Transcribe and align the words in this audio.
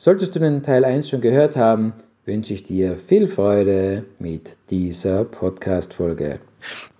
Solltest 0.00 0.36
du 0.36 0.38
den 0.38 0.62
Teil 0.62 0.84
1 0.84 1.08
schon 1.08 1.20
gehört 1.20 1.56
haben, 1.56 1.92
wünsche 2.24 2.54
ich 2.54 2.62
dir 2.62 2.96
viel 2.96 3.26
Freude 3.26 4.06
mit 4.20 4.56
dieser 4.70 5.24
Podcast-Folge. 5.24 6.38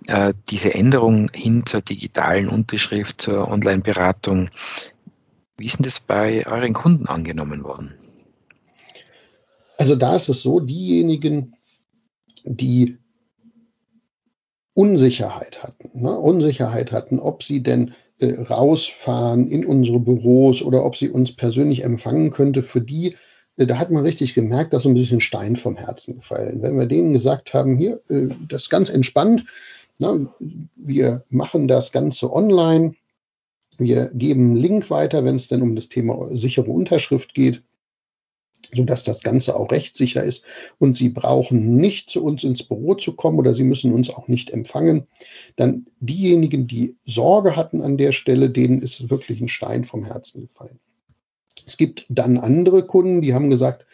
Äh, 0.07 0.33
diese 0.49 0.73
Änderung 0.73 1.29
hin 1.33 1.65
zur 1.65 1.79
digitalen 1.79 2.49
Unterschrift, 2.49 3.21
zur 3.21 3.47
Online-Beratung, 3.47 4.49
wie 5.55 5.63
ist 5.63 5.77
denn 5.77 5.85
das 5.85 6.01
bei 6.01 6.45
euren 6.45 6.73
Kunden 6.73 7.05
angenommen 7.05 7.63
worden? 7.63 7.93
Also 9.77 9.95
da 9.95 10.17
ist 10.17 10.27
es 10.27 10.41
so, 10.41 10.59
diejenigen, 10.59 11.55
die 12.43 12.97
Unsicherheit 14.73 15.63
hatten, 15.63 16.01
ne? 16.01 16.19
Unsicherheit 16.19 16.91
hatten, 16.91 17.19
ob 17.19 17.43
sie 17.43 17.63
denn 17.63 17.93
äh, 18.19 18.41
rausfahren 18.41 19.47
in 19.47 19.65
unsere 19.65 19.99
Büros 19.99 20.61
oder 20.61 20.85
ob 20.85 20.95
sie 20.95 21.09
uns 21.09 21.31
persönlich 21.31 21.83
empfangen 21.83 22.31
könnte, 22.31 22.63
für 22.63 22.81
die, 22.81 23.15
äh, 23.57 23.65
da 23.65 23.77
hat 23.77 23.91
man 23.91 24.03
richtig 24.03 24.33
gemerkt, 24.33 24.73
dass 24.73 24.83
so 24.83 24.89
ein 24.89 24.95
bisschen 24.95 25.21
Stein 25.21 25.55
vom 25.55 25.75
Herzen 25.75 26.15
gefallen. 26.15 26.61
Wenn 26.61 26.77
wir 26.77 26.85
denen 26.85 27.13
gesagt 27.13 27.53
haben, 27.53 27.77
hier, 27.77 28.01
äh, 28.09 28.29
das 28.47 28.63
ist 28.63 28.69
ganz 28.69 28.89
entspannt, 28.89 29.45
na, 29.97 30.17
wir 30.75 31.23
machen 31.29 31.67
das 31.67 31.91
Ganze 31.91 32.31
online, 32.31 32.93
wir 33.77 34.11
geben 34.13 34.51
einen 34.51 34.55
Link 34.55 34.89
weiter, 34.89 35.25
wenn 35.25 35.35
es 35.35 35.47
denn 35.47 35.61
um 35.61 35.75
das 35.75 35.89
Thema 35.89 36.27
sichere 36.35 36.69
Unterschrift 36.69 37.33
geht 37.33 37.61
so 38.73 38.83
dass 38.83 39.03
das 39.03 39.21
Ganze 39.21 39.55
auch 39.55 39.71
rechtssicher 39.71 40.23
ist. 40.23 40.43
Und 40.77 40.97
Sie 40.97 41.09
brauchen 41.09 41.77
nicht 41.77 42.09
zu 42.09 42.23
uns 42.23 42.43
ins 42.43 42.63
Büro 42.63 42.95
zu 42.95 43.13
kommen 43.15 43.39
oder 43.39 43.53
Sie 43.53 43.63
müssen 43.63 43.93
uns 43.93 44.09
auch 44.09 44.27
nicht 44.27 44.51
empfangen. 44.51 45.07
Dann 45.55 45.87
diejenigen, 45.99 46.67
die 46.67 46.97
Sorge 47.05 47.55
hatten 47.55 47.81
an 47.81 47.97
der 47.97 48.11
Stelle, 48.11 48.49
denen 48.49 48.81
ist 48.81 49.09
wirklich 49.09 49.41
ein 49.41 49.47
Stein 49.47 49.83
vom 49.83 50.03
Herzen 50.03 50.41
gefallen. 50.41 50.79
Es 51.65 51.77
gibt 51.77 52.05
dann 52.09 52.37
andere 52.37 52.85
Kunden, 52.85 53.21
die 53.21 53.33
haben 53.33 53.49
gesagt, 53.49 53.85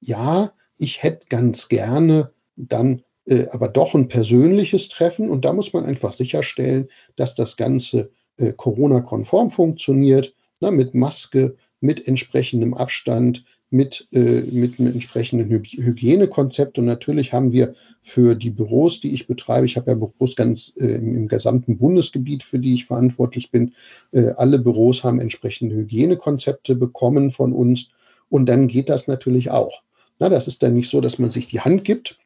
ja, 0.00 0.52
ich 0.78 1.02
hätte 1.02 1.26
ganz 1.28 1.68
gerne 1.68 2.32
dann 2.56 3.02
äh, 3.26 3.46
aber 3.50 3.68
doch 3.68 3.94
ein 3.94 4.08
persönliches 4.08 4.88
Treffen 4.88 5.30
und 5.30 5.44
da 5.44 5.52
muss 5.52 5.72
man 5.72 5.84
einfach 5.84 6.12
sicherstellen, 6.12 6.88
dass 7.16 7.34
das 7.34 7.56
Ganze 7.56 8.10
äh, 8.36 8.52
Corona-konform 8.52 9.50
funktioniert, 9.50 10.34
na, 10.60 10.70
mit 10.70 10.94
Maske, 10.94 11.56
mit 11.80 12.06
entsprechendem 12.06 12.74
Abstand, 12.74 13.44
mit, 13.70 14.08
äh, 14.12 14.42
mit 14.42 14.78
einem 14.78 14.92
entsprechenden 14.92 15.48
Hygienekonzept. 15.48 16.78
Und 16.78 16.86
natürlich 16.86 17.32
haben 17.32 17.52
wir 17.52 17.74
für 18.02 18.34
die 18.34 18.50
Büros, 18.50 19.00
die 19.00 19.14
ich 19.14 19.28
betreibe, 19.28 19.64
ich 19.64 19.76
habe 19.76 19.92
ja 19.92 19.96
Büros 19.96 20.34
ganz 20.34 20.72
äh, 20.76 20.86
im, 20.86 21.28
gesamten 21.28 21.78
Bundesgebiet, 21.78 22.42
für 22.42 22.58
die 22.58 22.74
ich 22.74 22.86
verantwortlich 22.86 23.50
bin, 23.50 23.74
äh, 24.10 24.30
alle 24.36 24.58
Büros 24.58 25.04
haben 25.04 25.20
entsprechende 25.20 25.76
Hygienekonzepte 25.76 26.74
bekommen 26.74 27.30
von 27.30 27.52
uns. 27.52 27.88
Und 28.28 28.48
dann 28.48 28.66
geht 28.66 28.88
das 28.88 29.06
natürlich 29.06 29.50
auch. 29.50 29.82
Na, 30.18 30.28
das 30.28 30.48
ist 30.48 30.62
dann 30.62 30.74
nicht 30.74 30.90
so, 30.90 31.00
dass 31.00 31.18
man 31.18 31.30
sich 31.30 31.46
die 31.46 31.60
Hand 31.60 31.84
gibt. 31.84 32.18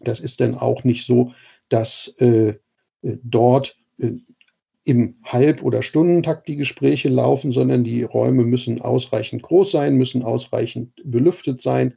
Das 0.00 0.18
ist 0.18 0.40
dann 0.40 0.56
auch 0.56 0.82
nicht 0.82 1.06
so, 1.06 1.32
dass 1.68 2.12
äh, 2.18 2.54
äh 3.02 3.18
dort 3.22 3.76
äh, 3.98 4.12
im 4.84 5.16
Halb- 5.22 5.62
oder 5.62 5.82
Stundentakt 5.82 6.48
die 6.48 6.56
Gespräche 6.56 7.08
laufen, 7.08 7.52
sondern 7.52 7.84
die 7.84 8.02
Räume 8.02 8.44
müssen 8.44 8.80
ausreichend 8.80 9.42
groß 9.42 9.70
sein, 9.70 9.96
müssen 9.96 10.22
ausreichend 10.22 10.92
belüftet 11.04 11.60
sein. 11.60 11.94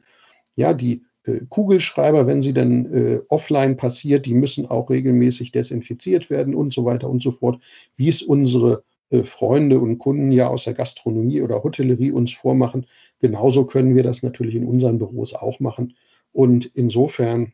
Ja, 0.54 0.72
die 0.72 1.02
äh, 1.24 1.40
Kugelschreiber, 1.48 2.26
wenn 2.26 2.42
sie 2.42 2.52
dann 2.52 2.86
äh, 2.92 3.20
offline 3.28 3.76
passiert, 3.76 4.26
die 4.26 4.34
müssen 4.34 4.66
auch 4.66 4.88
regelmäßig 4.88 5.52
desinfiziert 5.52 6.30
werden 6.30 6.54
und 6.54 6.72
so 6.72 6.84
weiter 6.84 7.10
und 7.10 7.22
so 7.22 7.32
fort, 7.32 7.60
wie 7.96 8.08
es 8.08 8.22
unsere 8.22 8.84
äh, 9.10 9.24
Freunde 9.24 9.80
und 9.80 9.98
Kunden 9.98 10.30
ja 10.30 10.48
aus 10.48 10.64
der 10.64 10.74
Gastronomie 10.74 11.42
oder 11.42 11.62
Hotellerie 11.64 12.12
uns 12.12 12.32
vormachen. 12.32 12.86
Genauso 13.20 13.64
können 13.64 13.96
wir 13.96 14.04
das 14.04 14.22
natürlich 14.22 14.54
in 14.54 14.66
unseren 14.66 14.98
Büros 14.98 15.34
auch 15.34 15.58
machen. 15.58 15.96
Und 16.32 16.66
insofern 16.74 17.52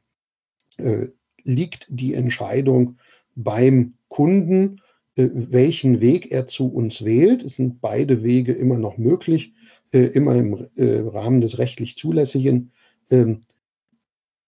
äh, 0.76 1.08
liegt 1.44 1.86
die 1.88 2.14
Entscheidung 2.14 2.98
beim 3.34 3.94
Kunden 4.08 4.80
welchen 5.16 6.00
Weg 6.00 6.32
er 6.32 6.46
zu 6.46 6.68
uns 6.68 7.04
wählt. 7.04 7.42
Es 7.42 7.56
sind 7.56 7.80
beide 7.80 8.22
Wege 8.22 8.52
immer 8.52 8.78
noch 8.78 8.96
möglich, 8.96 9.52
äh, 9.92 10.04
immer 10.04 10.34
im 10.36 10.68
äh, 10.76 11.00
Rahmen 11.00 11.40
des 11.40 11.58
rechtlich 11.58 11.96
Zulässigen. 11.96 12.72
Ähm, 13.10 13.42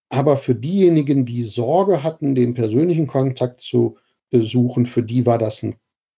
aber 0.09 0.37
für 0.37 0.55
diejenigen, 0.55 1.25
die 1.25 1.43
Sorge 1.43 2.03
hatten, 2.03 2.35
den 2.35 2.53
persönlichen 2.53 3.07
Kontakt 3.07 3.61
zu 3.61 3.97
suchen, 4.31 4.85
für 4.85 5.03
die 5.03 5.25
war 5.25 5.37
das 5.37 5.63
ein 5.63 5.75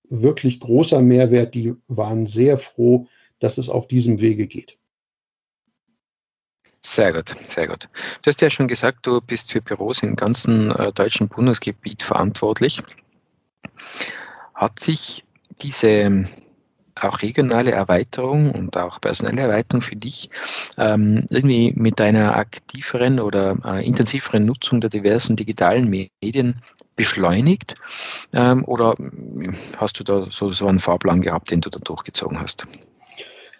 wirklich 0.10 0.60
großer 0.60 1.02
Mehrwert. 1.02 1.56
Die 1.56 1.76
waren 1.88 2.26
sehr 2.26 2.58
froh, 2.58 3.08
dass 3.40 3.58
es 3.58 3.70
auf 3.70 3.88
diesem 3.88 4.20
Wege 4.20 4.48
geht. 4.48 4.78
Sehr 6.82 7.12
gut, 7.12 7.30
sehr 7.48 7.68
gut. 7.68 7.90
Du 8.22 8.28
hast 8.28 8.42
ja 8.42 8.50
schon 8.50 8.68
gesagt, 8.68 9.08
du 9.08 9.20
bist 9.20 9.52
für 9.52 9.62
Büros 9.62 10.04
im 10.04 10.16
ganzen 10.16 10.72
äh, 10.72 10.94
deutschen 10.94 11.28
Bundesgebiet 11.28 12.02
verantwortlich. 12.02 12.82
Hat 14.58 14.80
sich 14.80 15.24
diese 15.62 15.88
ähm, 15.88 16.28
auch 17.04 17.22
regionale 17.22 17.72
Erweiterung 17.72 18.52
und 18.52 18.76
auch 18.76 19.00
personelle 19.00 19.44
Erweiterung 19.44 19.82
für 19.82 19.96
dich 19.96 20.32
ähm, 20.80 21.26
irgendwie 21.30 21.74
mit 21.76 22.00
deiner 22.00 22.36
aktiveren 22.36 23.20
oder 23.20 23.58
äh, 23.64 23.86
intensiveren 23.86 24.46
Nutzung 24.46 24.82
der 24.82 24.90
diversen 24.90 25.36
digitalen 25.36 25.90
Medien 25.90 26.62
beschleunigt? 26.96 27.76
Ähm, 28.34 28.66
oder 28.66 28.96
hm, 28.98 29.56
hast 29.78 30.00
du 30.00 30.04
da 30.04 30.26
so, 30.32 30.52
so 30.52 30.66
einen 30.66 30.80
Fahrplan 30.80 31.22
gehabt, 31.22 31.52
den 31.52 31.62
du 31.62 31.70
da 31.70 31.80
durchgezogen 31.80 32.40
hast? 32.40 32.66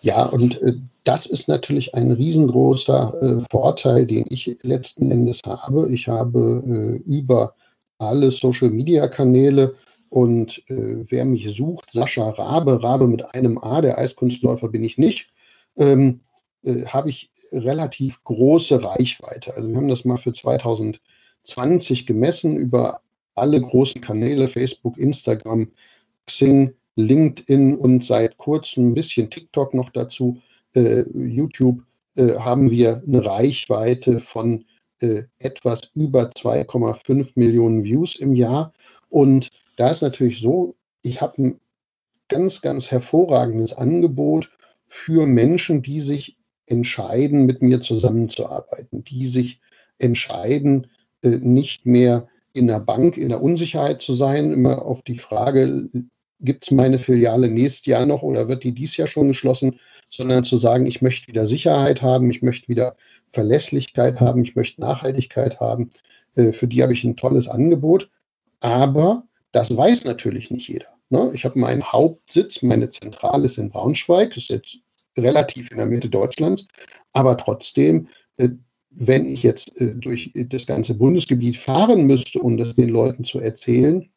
Ja, 0.02 0.24
und 0.24 0.62
äh, 0.64 0.74
das 1.04 1.26
ist 1.26 1.48
natürlich 1.48 1.96
ein 1.96 2.12
riesengroßer 2.12 3.14
äh, 3.22 3.46
Vorteil, 3.52 4.08
den 4.08 4.26
ich 4.30 4.58
letzten 4.64 5.12
Endes 5.12 5.42
habe. 5.46 5.92
Ich 5.92 6.08
habe 6.08 6.64
äh, 6.66 7.10
über 7.10 7.54
alle 8.00 8.32
Social-Media-Kanäle 8.32 9.76
und 10.18 10.68
äh, 10.68 11.06
wer 11.12 11.26
mich 11.26 11.48
sucht, 11.56 11.92
Sascha 11.92 12.28
Rabe, 12.28 12.82
Rabe 12.82 13.08
mit 13.08 13.36
einem 13.36 13.60
A, 13.60 13.82
der 13.82 14.00
Eiskunstläufer 14.00 14.68
bin 14.68 14.84
ich 14.84 14.98
nicht, 14.98 15.28
ähm, 15.76 16.22
äh, 16.64 16.86
habe 16.88 17.12
ich 17.12 17.30
relativ 17.52 18.24
große 18.24 18.82
Reichweite. 18.82 19.54
Also 19.54 19.70
wir 19.70 19.78
haben 19.78 19.88
das 19.88 20.06
mal 20.06 20.18
für 20.18 20.34
2020 20.34 22.08
gemessen 22.08 22.58
über 22.58 23.02
alle 23.36 23.62
großen 23.62 24.02
Kanäle, 24.02 24.48
Facebook, 24.48 24.98
Instagram, 24.98 25.70
Xing, 26.26 26.74
LinkedIn 26.96 27.78
und 27.78 28.04
seit 28.04 28.40
kurzem 28.40 28.90
ein 28.90 28.94
bisschen 28.96 29.30
TikTok 29.30 29.76
noch 29.76 29.92
dazu, 29.92 30.42
äh, 30.74 31.04
YouTube, 31.14 31.84
äh, 32.16 32.40
haben 32.40 32.72
wir 32.72 33.04
eine 33.06 33.24
Reichweite 33.24 34.20
von 34.20 34.66
äh, 35.00 35.26
etwas 35.38 35.92
über 35.94 36.32
2,5 36.32 37.34
Millionen 37.36 37.84
Views 37.84 38.16
im 38.16 38.34
Jahr. 38.34 38.74
Und 39.10 39.52
da 39.78 39.90
ist 39.90 40.02
natürlich 40.02 40.42
so, 40.42 40.76
ich 41.02 41.22
habe 41.22 41.42
ein 41.42 41.60
ganz, 42.28 42.62
ganz 42.62 42.92
hervorragendes 42.92 43.74
Angebot 43.74 44.52
für 44.90 45.26
Menschen, 45.26 45.82
die 45.82 46.02
sich 46.02 46.38
entscheiden, 46.66 47.46
mit 47.46 47.62
mir 47.62 47.80
zusammenzuarbeiten, 47.80 49.04
die 49.04 49.28
sich 49.28 49.62
entscheiden, 50.00 50.88
äh, 51.22 51.30
nicht 51.30 51.86
mehr 51.86 52.28
in 52.54 52.68
der 52.68 52.80
Bank 52.80 53.18
in 53.18 53.30
der 53.30 53.42
Unsicherheit 53.42 54.02
zu 54.02 54.14
sein, 54.14 54.52
immer 54.52 54.84
auf 54.84 55.04
die 55.04 55.20
Frage, 55.20 55.90
gibt 56.40 56.66
es 56.66 56.72
meine 56.72 57.00
Filiale 57.00 57.50
nächstes 57.50 57.86
Jahr 57.86 58.06
noch 58.06 58.24
oder 58.24 58.48
wird 58.48 58.64
die 58.64 58.74
dies 58.74 58.98
Jahr 58.98 59.08
schon 59.08 59.28
geschlossen, 59.28 59.80
sondern 60.10 60.44
zu 60.44 60.58
sagen, 60.58 60.86
ich 60.86 61.02
möchte 61.02 61.28
wieder 61.28 61.46
Sicherheit 61.46 62.02
haben, 62.02 62.30
ich 62.30 62.42
möchte 62.42 62.68
wieder 62.68 62.96
Verlässlichkeit 63.32 64.20
haben, 64.20 64.44
ich 64.44 64.56
möchte 64.56 64.82
Nachhaltigkeit 64.82 65.60
haben. 65.60 65.92
Äh, 66.36 66.52
für 66.52 66.68
die 66.68 66.82
habe 66.82 66.94
ich 66.94 67.04
ein 67.04 67.16
tolles 67.16 67.48
Angebot. 67.48 68.10
Aber 68.60 69.27
das 69.52 69.76
weiß 69.76 70.06
natürlich 70.06 70.52
nicht 70.52 70.68
jeder. 70.68 70.88
Ne? 71.10 71.32
Ich 71.34 71.46
habe 71.46 71.60
meinen 71.60 71.84
Hauptsitz, 71.84 72.62
meine 72.62 72.90
Zentrale 72.90 73.46
ist 73.46 73.58
in 73.58 73.70
Braunschweig, 73.70 74.36
ist 74.38 74.50
jetzt 74.50 74.80
relativ 75.18 75.72
in 75.72 75.78
der 75.78 75.88
Mitte 75.88 76.10
Deutschlands, 76.10 76.68
aber 77.14 77.38
trotzdem, 77.38 78.08
äh, 78.38 78.50
wenn 78.90 79.28
ich 79.28 79.44
jetzt 79.44 79.80
äh, 79.80 79.96
durch 79.96 80.32
das 80.36 80.66
ganze 80.66 80.96
Bundesgebiet 80.96 81.58
fahren 81.58 82.06
müsste, 82.06 82.40
um 82.40 82.58
das 82.58 82.76
den 82.76 82.90
Leuten 82.90 83.24
zu 83.24 83.40
erzählen, 83.40 84.10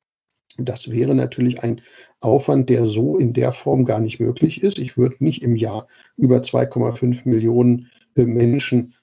das 0.59 0.91
wäre 0.91 1.15
natürlich 1.15 1.63
ein 1.63 1.81
Aufwand, 2.21 2.69
der 2.69 2.85
so 2.87 3.17
in 3.17 3.33
der 3.33 3.53
Form 3.53 3.85
gar 3.85 4.01
nicht 4.01 4.21
möglich 4.21 4.63
ist. 4.63 4.79
Ich 4.79 4.97
würde 4.97 5.17
nicht 5.21 5.43
im 5.43 5.57
Jahr 5.57 5.87
über 6.17 6.39
2,5 6.39 7.23
Millionen 7.25 7.91
äh, 8.17 8.25
Menschen, 8.25 8.95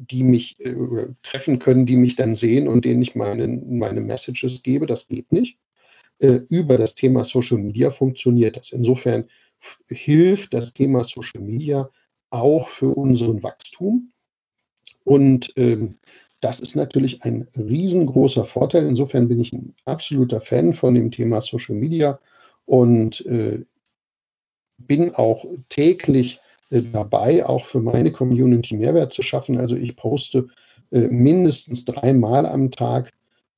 die 0.00 0.22
mich 0.22 0.58
äh, 0.60 0.74
treffen 1.22 1.58
können, 1.58 1.84
die 1.84 1.96
mich 1.96 2.16
dann 2.16 2.34
sehen 2.34 2.68
und 2.68 2.84
denen 2.84 3.02
ich 3.02 3.14
meine, 3.14 3.46
meine 3.48 4.00
Messages 4.00 4.62
gebe. 4.62 4.86
Das 4.86 5.08
geht 5.08 5.30
nicht. 5.30 5.58
Äh, 6.20 6.40
über 6.48 6.78
das 6.78 6.94
Thema 6.94 7.24
Social 7.24 7.58
Media 7.58 7.90
funktioniert 7.90 8.56
das. 8.56 8.72
Insofern 8.72 9.28
hilft 9.88 10.54
das 10.54 10.72
Thema 10.72 11.04
Social 11.04 11.42
Media 11.42 11.90
auch 12.30 12.68
für 12.68 12.94
unseren 12.94 13.42
Wachstum. 13.42 14.12
Und 15.04 15.52
ähm, 15.56 15.96
das 16.40 16.60
ist 16.60 16.76
natürlich 16.76 17.22
ein 17.22 17.46
riesengroßer 17.54 18.46
Vorteil. 18.46 18.86
Insofern 18.86 19.28
bin 19.28 19.38
ich 19.38 19.52
ein 19.52 19.74
absoluter 19.84 20.40
Fan 20.40 20.72
von 20.72 20.94
dem 20.94 21.10
Thema 21.10 21.42
Social 21.42 21.74
Media 21.74 22.18
und 22.64 23.24
äh, 23.26 23.64
bin 24.78 25.14
auch 25.14 25.44
täglich 25.68 26.39
dabei, 26.70 27.44
auch 27.44 27.64
für 27.64 27.80
meine 27.80 28.12
Community 28.12 28.76
Mehrwert 28.76 29.12
zu 29.12 29.22
schaffen. 29.22 29.58
Also 29.58 29.74
ich 29.74 29.96
poste 29.96 30.46
äh, 30.92 31.08
mindestens 31.08 31.84
dreimal 31.84 32.46
am 32.46 32.70
Tag 32.70 33.12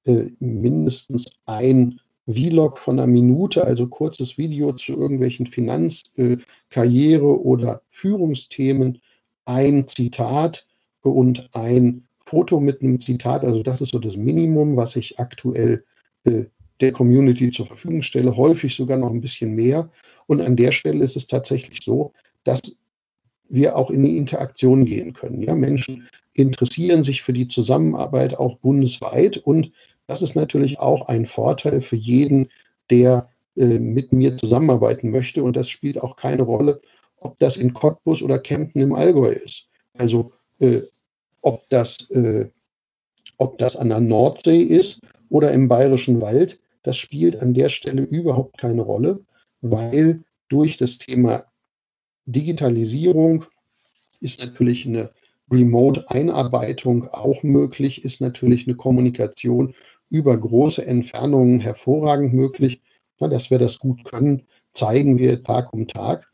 äh, 0.05 0.27
mindestens 0.41 1.27
ein 1.47 2.01
Vlog 2.27 2.79
von 2.79 2.99
einer 2.99 3.07
Minute, 3.07 3.65
also 3.65 3.87
kurzes 3.87 4.39
Video 4.39 4.73
zu 4.73 4.93
irgendwelchen 4.93 5.47
Finanz-, 5.47 6.03
äh, 6.17 6.39
Karriere- 6.71 7.43
oder 7.43 7.83
Führungsthemen, 7.91 9.01
ein 9.45 9.89
Zitat 9.89 10.67
und 11.03 11.51
ein 11.53 12.05
Foto 12.25 12.61
mit 12.61 12.81
einem 12.81 13.01
Zitat. 13.01 13.45
Also 13.45 13.63
das 13.63 13.81
ist 13.81 13.91
so 13.91 13.99
das 13.99 14.17
Minimum, 14.17 14.77
was 14.77 14.97
ich 14.97 15.19
aktuell 15.19 15.85
äh, 16.25 16.45
der 16.81 16.93
Community 16.93 17.51
zur 17.51 17.67
Verfügung 17.67 18.03
stelle, 18.03 18.37
häufig 18.37 18.75
sogar 18.75 18.99
noch 18.99 19.11
ein 19.11 19.21
bisschen 19.21 19.55
mehr. 19.55 19.91
Und 20.27 20.41
an 20.41 20.57
der 20.57 20.73
Stelle 20.73 21.05
ist 21.05 21.17
es 21.17 21.27
tatsächlich 21.27 21.81
so, 21.83 22.13
dass 22.45 22.61
wir 23.53 23.77
auch 23.77 23.91
in 23.91 24.03
die 24.03 24.17
Interaktion 24.17 24.85
gehen 24.85 25.13
können. 25.13 25.43
Ja, 25.43 25.55
Menschen 25.55 26.09
interessieren 26.33 27.03
sich 27.03 27.23
für 27.23 27.35
die 27.35 27.49
Zusammenarbeit 27.49 28.39
auch 28.39 28.57
bundesweit 28.57 29.37
und 29.37 29.71
das 30.07 30.23
ist 30.23 30.35
natürlich 30.35 30.81
auch 30.81 31.09
ein 31.09 31.27
Vorteil 31.27 31.81
für 31.81 31.97
jeden, 31.97 32.49
der 32.91 33.29
äh, 33.57 33.79
mit 33.79 34.13
mir 34.13 34.37
zusammenarbeiten 34.39 35.11
möchte 35.11 35.45
und 35.45 35.55
das 35.55 35.69
spielt 35.69 36.01
auch 36.01 36.17
keine 36.17 36.43
Rolle, 36.43 36.81
ob 37.19 37.39
das 37.39 37.57
in 37.57 37.75
Cottbus 37.75 38.23
oder 38.23 38.39
Kempten 38.39 38.81
im 38.81 38.95
Allgäu 38.95 39.31
ist. 39.31 39.69
Also 39.97 40.33
äh, 40.59 40.81
ob 41.43 41.69
das, 41.69 42.11
äh, 42.11 42.49
ob 43.37 43.59
das 43.59 43.77
an 43.77 43.91
der 43.91 44.01
Nordsee 44.01 44.63
ist 44.63 45.01
oder 45.29 45.53
im 45.53 45.69
Bayerischen 45.69 46.23
Wald, 46.23 46.59
das 46.83 46.97
spielt 46.97 47.41
an 47.41 47.53
der 47.53 47.69
Stelle 47.69 48.03
überhaupt 48.03 48.59
keine 48.59 48.83
Rolle, 48.83 49.21
weil 49.61 50.25
durch 50.49 50.79
das 50.79 50.99
Thema 50.99 51.45
Digitalisierung 52.27 53.45
ist 54.21 54.41
natürlich 54.41 54.87
eine 54.87 55.11
Remote-Einarbeitung 55.51 57.09
auch 57.09 57.43
möglich, 57.43 58.05
ist 58.05 58.21
natürlich 58.21 58.67
eine 58.67 58.77
Kommunikation 58.77 59.75
über 60.09 60.37
große 60.37 60.87
Entfernungen 60.87 61.61
hervorragend 61.61 62.33
möglich. 62.33 62.81
Ja, 63.21 63.29
dass 63.29 63.51
wir 63.51 63.59
das 63.59 63.79
gut 63.79 64.05
können, 64.05 64.43
zeigen 64.73 65.19
wir 65.19 65.43
Tag 65.43 65.73
um 65.73 65.87
Tag. 65.87 66.31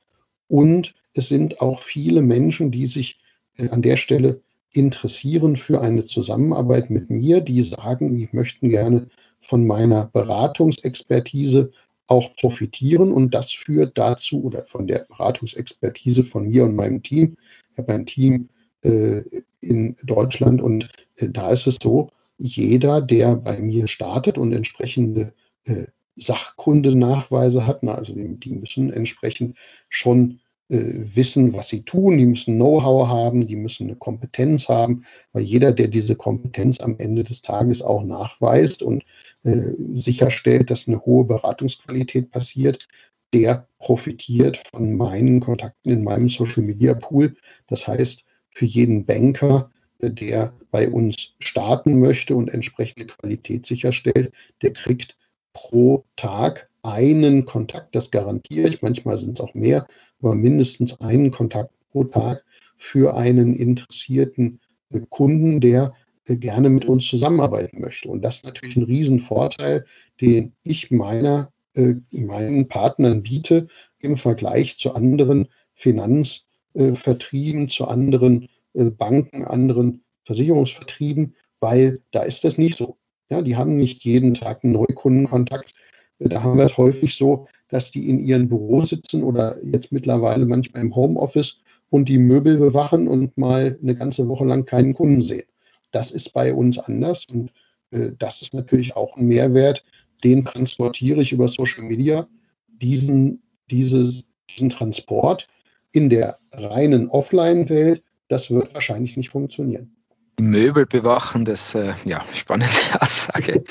Und 0.46 0.94
es 1.14 1.28
sind 1.28 1.60
auch 1.60 1.82
viele 1.82 2.22
Menschen, 2.22 2.70
die 2.70 2.86
sich 2.86 3.20
äh, 3.56 3.68
an 3.68 3.82
der 3.82 3.96
Stelle 3.96 4.42
interessieren 4.72 5.56
für 5.56 5.80
eine 5.80 6.04
Zusammenarbeit 6.04 6.90
mit 6.90 7.10
mir, 7.10 7.40
die 7.40 7.62
sagen, 7.62 8.16
die 8.16 8.28
möchten 8.32 8.68
gerne 8.68 9.08
von 9.40 9.66
meiner 9.66 10.06
Beratungsexpertise 10.06 11.72
auch 12.08 12.34
profitieren. 12.36 13.12
Und 13.12 13.34
das 13.34 13.52
führt 13.52 13.96
dazu, 13.96 14.42
oder 14.42 14.64
von 14.64 14.86
der 14.86 15.06
Beratungsexpertise 15.08 16.24
von 16.24 16.48
mir 16.48 16.64
und 16.64 16.74
meinem 16.74 17.02
Team. 17.02 17.36
Ich 17.72 17.78
habe 17.78 17.92
ein 17.94 18.06
Team 18.06 18.48
äh, 18.82 19.22
in 19.60 19.96
Deutschland 20.02 20.60
und 20.60 20.88
äh, 21.16 21.28
da 21.28 21.50
ist 21.50 21.66
es 21.66 21.76
so, 21.82 22.10
jeder, 22.38 23.00
der 23.00 23.36
bei 23.36 23.58
mir 23.60 23.88
startet 23.88 24.38
und 24.38 24.52
entsprechende 24.52 25.32
äh, 25.64 25.86
Sachkundenachweise 26.16 27.66
hat, 27.66 27.82
na, 27.82 27.94
also 27.94 28.12
die, 28.12 28.38
die 28.38 28.54
müssen 28.54 28.92
entsprechend 28.92 29.56
schon 29.88 30.40
äh, 30.68 30.76
wissen, 31.14 31.52
was 31.52 31.68
sie 31.68 31.82
tun, 31.82 32.18
die 32.18 32.26
müssen 32.26 32.56
Know-how 32.56 33.08
haben, 33.08 33.46
die 33.46 33.56
müssen 33.56 33.88
eine 33.88 33.96
Kompetenz 33.96 34.68
haben, 34.68 35.04
weil 35.32 35.42
jeder, 35.42 35.72
der 35.72 35.88
diese 35.88 36.14
Kompetenz 36.14 36.80
am 36.80 36.96
Ende 36.98 37.24
des 37.24 37.42
Tages 37.42 37.82
auch 37.82 38.04
nachweist 38.04 38.82
und 38.82 39.04
äh, 39.48 39.74
sicherstellt, 39.94 40.70
dass 40.70 40.88
eine 40.88 41.00
hohe 41.00 41.24
Beratungsqualität 41.24 42.30
passiert, 42.30 42.86
der 43.32 43.66
profitiert 43.78 44.60
von 44.70 44.94
meinen 44.94 45.40
Kontakten 45.40 45.90
in 45.90 46.04
meinem 46.04 46.28
Social 46.28 46.62
Media 46.62 46.92
Pool. 46.92 47.34
Das 47.66 47.86
heißt, 47.86 48.24
für 48.50 48.66
jeden 48.66 49.06
Banker, 49.06 49.70
äh, 50.00 50.10
der 50.10 50.52
bei 50.70 50.90
uns 50.90 51.34
starten 51.38 51.98
möchte 51.98 52.36
und 52.36 52.52
entsprechende 52.52 53.06
Qualität 53.06 53.64
sicherstellt, 53.64 54.32
der 54.60 54.74
kriegt 54.74 55.16
pro 55.54 56.04
Tag 56.16 56.68
einen 56.82 57.46
Kontakt, 57.46 57.94
das 57.94 58.10
garantiere 58.10 58.68
ich, 58.68 58.82
manchmal 58.82 59.18
sind 59.18 59.38
es 59.38 59.40
auch 59.40 59.54
mehr, 59.54 59.86
aber 60.20 60.34
mindestens 60.34 61.00
einen 61.00 61.30
Kontakt 61.30 61.72
pro 61.90 62.04
Tag 62.04 62.44
für 62.76 63.16
einen 63.16 63.54
interessierten 63.54 64.60
äh, 64.92 65.00
Kunden, 65.08 65.60
der 65.60 65.94
gerne 66.36 66.70
mit 66.70 66.84
uns 66.86 67.06
zusammenarbeiten 67.06 67.80
möchte. 67.80 68.08
Und 68.08 68.22
das 68.22 68.36
ist 68.36 68.44
natürlich 68.44 68.76
ein 68.76 68.84
Riesenvorteil, 68.84 69.84
den 70.20 70.52
ich 70.62 70.90
meiner, 70.90 71.52
äh, 71.74 71.94
meinen 72.10 72.68
Partnern 72.68 73.22
biete 73.22 73.68
im 74.00 74.16
Vergleich 74.16 74.76
zu 74.76 74.94
anderen 74.94 75.48
Finanzvertrieben, 75.74 77.68
zu 77.68 77.86
anderen 77.86 78.48
Banken, 78.74 79.44
anderen 79.44 80.02
Versicherungsvertrieben, 80.24 81.34
weil 81.60 82.00
da 82.10 82.22
ist 82.22 82.44
das 82.44 82.58
nicht 82.58 82.76
so. 82.76 82.96
Ja, 83.30 83.42
die 83.42 83.56
haben 83.56 83.76
nicht 83.76 84.04
jeden 84.04 84.34
Tag 84.34 84.62
einen 84.62 84.72
Neukundenkontakt. 84.72 85.74
Da 86.18 86.42
haben 86.42 86.58
wir 86.58 86.64
es 86.64 86.76
häufig 86.76 87.14
so, 87.14 87.46
dass 87.68 87.90
die 87.90 88.08
in 88.08 88.18
ihren 88.18 88.48
Büros 88.48 88.90
sitzen 88.90 89.22
oder 89.22 89.56
jetzt 89.64 89.92
mittlerweile 89.92 90.46
manchmal 90.46 90.82
im 90.82 90.94
Homeoffice 90.94 91.58
und 91.90 92.08
die 92.08 92.18
Möbel 92.18 92.58
bewachen 92.58 93.08
und 93.08 93.36
mal 93.36 93.78
eine 93.82 93.94
ganze 93.94 94.28
Woche 94.28 94.44
lang 94.44 94.64
keinen 94.64 94.94
Kunden 94.94 95.20
sehen. 95.20 95.46
Das 95.90 96.10
ist 96.10 96.32
bei 96.32 96.54
uns 96.54 96.78
anders 96.78 97.26
und 97.30 97.52
äh, 97.90 98.10
das 98.18 98.42
ist 98.42 98.54
natürlich 98.54 98.96
auch 98.96 99.16
ein 99.16 99.26
Mehrwert, 99.26 99.84
den 100.24 100.44
transportiere 100.44 101.22
ich 101.22 101.32
über 101.32 101.48
Social 101.48 101.84
Media. 101.84 102.28
Diesen, 102.68 103.42
dieses, 103.70 104.24
diesen 104.50 104.70
Transport 104.70 105.48
in 105.92 106.10
der 106.10 106.38
reinen 106.52 107.08
Offline-Welt, 107.08 108.02
das 108.28 108.50
wird 108.50 108.74
wahrscheinlich 108.74 109.16
nicht 109.16 109.30
funktionieren. 109.30 109.94
Möbel 110.40 110.86
bewachen, 110.86 111.44
das 111.44 111.74
äh, 111.74 111.94
ja 112.04 112.24
spannende 112.32 112.72
Aussage. 113.00 113.64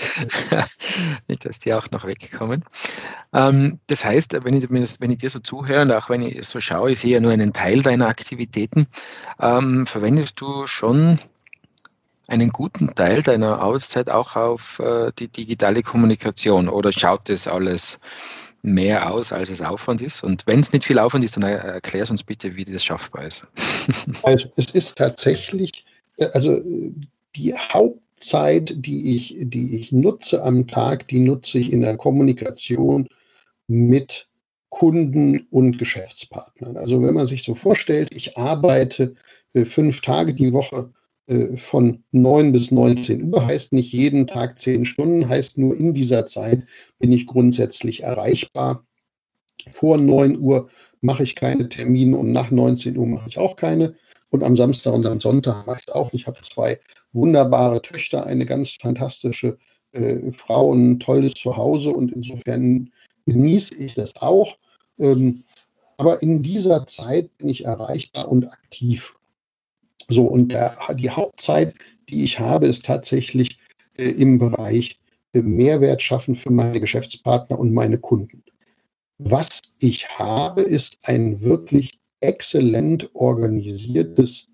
Nicht, 1.28 1.46
dass 1.46 1.60
die 1.60 1.74
auch 1.74 1.90
noch 1.92 2.06
wegkommen. 2.06 2.66
Ähm, 3.34 3.80
das 3.88 4.04
heißt, 4.04 4.38
wenn 4.44 4.54
ich, 4.58 4.70
wenn 4.70 5.12
ich 5.12 5.18
dir 5.18 5.30
so 5.30 5.40
zuhöre 5.40 5.84
und 5.84 5.92
auch 5.92 6.10
wenn 6.10 6.22
ich 6.22 6.46
so 6.46 6.60
schaue, 6.60 6.92
ich 6.92 7.00
sehe 7.00 7.14
ja 7.14 7.20
nur 7.22 7.32
einen 7.32 7.54
Teil 7.54 7.82
deiner 7.82 8.08
Aktivitäten, 8.08 8.88
ähm, 9.40 9.86
verwendest 9.86 10.42
du 10.42 10.68
schon 10.68 11.20
einen 12.28 12.50
guten 12.50 12.94
Teil 12.94 13.24
deiner 13.24 13.60
Arbeitszeit 13.60 14.10
auch 14.10 14.36
auf 14.36 14.80
äh, 14.80 15.12
die 15.18 15.30
digitale 15.30 15.82
Kommunikation 15.82 16.68
oder 16.68 16.92
schaut 16.92 17.30
das 17.30 17.48
alles 17.48 18.00
mehr 18.62 19.12
aus, 19.12 19.32
als 19.32 19.50
es 19.50 19.62
Aufwand 19.62 20.02
ist? 20.02 20.24
Und 20.24 20.46
wenn 20.46 20.60
es 20.60 20.74
nicht 20.74 20.86
viel 20.86 21.00
Aufwand 21.00 21.24
ist, 21.24 21.38
dann 21.38 21.44
erklär 21.44 22.10
uns 22.10 22.24
bitte, 22.24 22.56
wie 22.56 22.66
das 22.66 22.84
schaffbar 22.84 23.26
ist. 23.26 23.48
also 24.24 24.50
es 24.58 24.72
ist 24.72 24.98
tatsächlich, 24.98 25.86
äh, 26.18 26.28
also 26.34 26.62
die 27.36 27.56
Hauptzeit, 27.56 28.74
die 28.78 29.16
ich, 29.16 29.36
die 29.40 29.78
ich 29.78 29.92
nutze 29.92 30.44
am 30.44 30.68
Tag, 30.68 31.08
die 31.08 31.20
nutze 31.20 31.60
ich 31.60 31.72
in 31.72 31.82
der 31.82 31.98
Kommunikation 31.98 33.08
mit 33.68 34.28
Kunden 34.70 35.48
und 35.50 35.78
Geschäftspartnern. 35.78 36.76
Also 36.78 37.02
wenn 37.02 37.14
man 37.14 37.28
sich 37.28 37.44
so 37.44 37.56
vorstellt, 37.56 38.10
ich 38.14 38.38
arbeite 38.38 39.16
äh, 39.54 39.66
fünf 39.66 40.02
Tage 40.02 40.34
die 40.34 40.52
Woche 40.52 40.92
von 41.58 42.04
9 42.12 42.54
bis 42.54 42.72
19 42.72 43.34
Uhr, 43.34 43.46
heißt 43.46 43.74
nicht 43.74 43.92
jeden 43.92 44.28
Tag 44.28 44.60
10 44.60 44.86
Stunden, 44.86 45.28
heißt 45.28 45.58
nur 45.58 45.76
in 45.76 45.94
dieser 45.94 46.26
Zeit 46.26 46.64
bin 47.00 47.12
ich 47.12 47.28
grundsätzlich 47.28 48.04
erreichbar. 48.04 48.86
Vor 49.72 49.98
9 49.98 50.40
Uhr 50.40 50.70
mache 51.02 51.24
ich 51.24 51.36
keine 51.36 51.68
Termine 51.68 52.18
und 52.18 52.32
nach 52.32 52.52
19 52.52 52.98
Uhr 52.98 53.06
mache 53.08 53.28
ich 53.28 53.38
auch 53.38 53.56
keine. 53.56 53.96
Und 54.30 54.44
am 54.44 54.56
Samstag 54.56 54.94
und 54.94 55.06
am 55.06 55.20
Sonntag 55.20 55.66
mache 55.68 55.80
ich 55.80 55.88
es 55.88 55.94
auch. 55.94 56.14
Ich 56.14 56.28
habe 56.28 56.42
zwei 56.44 56.80
wunderbare 57.14 57.82
Töchter, 57.82 58.26
eine 58.26 58.46
ganz 58.46 58.78
fantastische 58.82 59.58
äh, 59.94 60.32
Frau 60.32 60.70
und 60.70 60.92
ein 60.92 61.00
tolles 61.00 61.34
Zuhause 61.34 61.92
und 61.92 62.12
insofern 62.12 62.92
genieße 63.26 63.76
ich 63.76 63.96
das 63.96 64.16
auch. 64.18 64.58
Ähm, 65.00 65.44
aber 65.98 66.22
in 66.22 66.42
dieser 66.42 66.86
Zeit 66.86 67.38
bin 67.38 67.50
ich 67.50 67.66
erreichbar 67.66 68.30
und 68.30 68.46
aktiv. 68.46 69.17
So, 70.10 70.26
und 70.26 70.52
der, 70.52 70.78
die 70.96 71.10
Hauptzeit, 71.10 71.76
die 72.10 72.24
ich 72.24 72.40
habe, 72.40 72.68
ist 72.68 72.86
tatsächlich 72.86 73.58
äh, 73.98 74.10
im 74.10 74.40
Bereich 74.40 75.00
äh, 75.34 75.42
Mehrwert 75.42 76.02
schaffen 76.02 76.36
für 76.36 76.52
meine 76.52 76.80
Geschäftspartner 76.80 77.60
und 77.60 77.74
meine 77.74 77.98
Kunden. 77.98 78.44
Was 79.18 79.62
ich 79.80 80.08
habe, 80.18 80.62
ist 80.62 81.00
ein 81.04 81.42
wirklich 81.42 82.00
exzellent 82.20 83.10
organisiertes 83.14 84.48